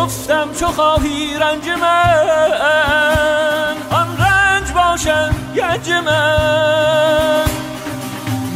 [0.00, 7.44] گفتم چو خواهی رنج من آن رنج باشم گنج من.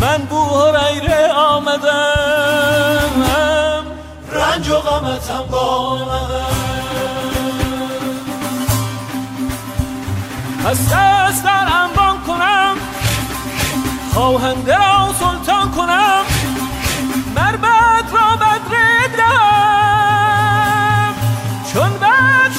[0.01, 3.24] من بو هریره آمدم
[4.32, 5.99] رنج و غمتم با
[10.64, 12.76] پس دست در انبان کنم
[14.14, 16.34] خواهنده را سلطان کنم.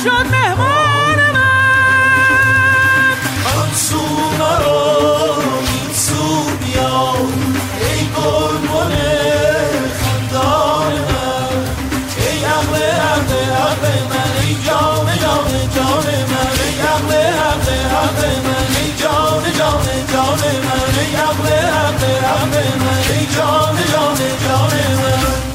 [0.06, 3.18] شد مهمان من.
[3.58, 4.02] آن سو
[4.40, 4.84] مرا
[5.68, 6.24] این سو
[6.60, 7.16] بیا
[7.82, 8.94] ای گلبن
[10.00, 11.66] خندان من.
[12.18, 12.76] ای عقل
[13.12, 13.34] عقل
[13.66, 16.56] عقل من ای جان جان جان من.
[16.64, 17.14] ای عقل
[17.50, 17.70] عقل
[18.02, 21.00] عقل من ای جان جان جان من.
[21.00, 21.48] ای عقل
[21.82, 25.55] عقل عقل من ای جان جان جان من.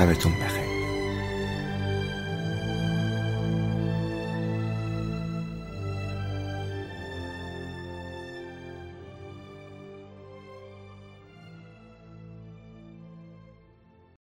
[0.00, 0.49] شبتون بخیر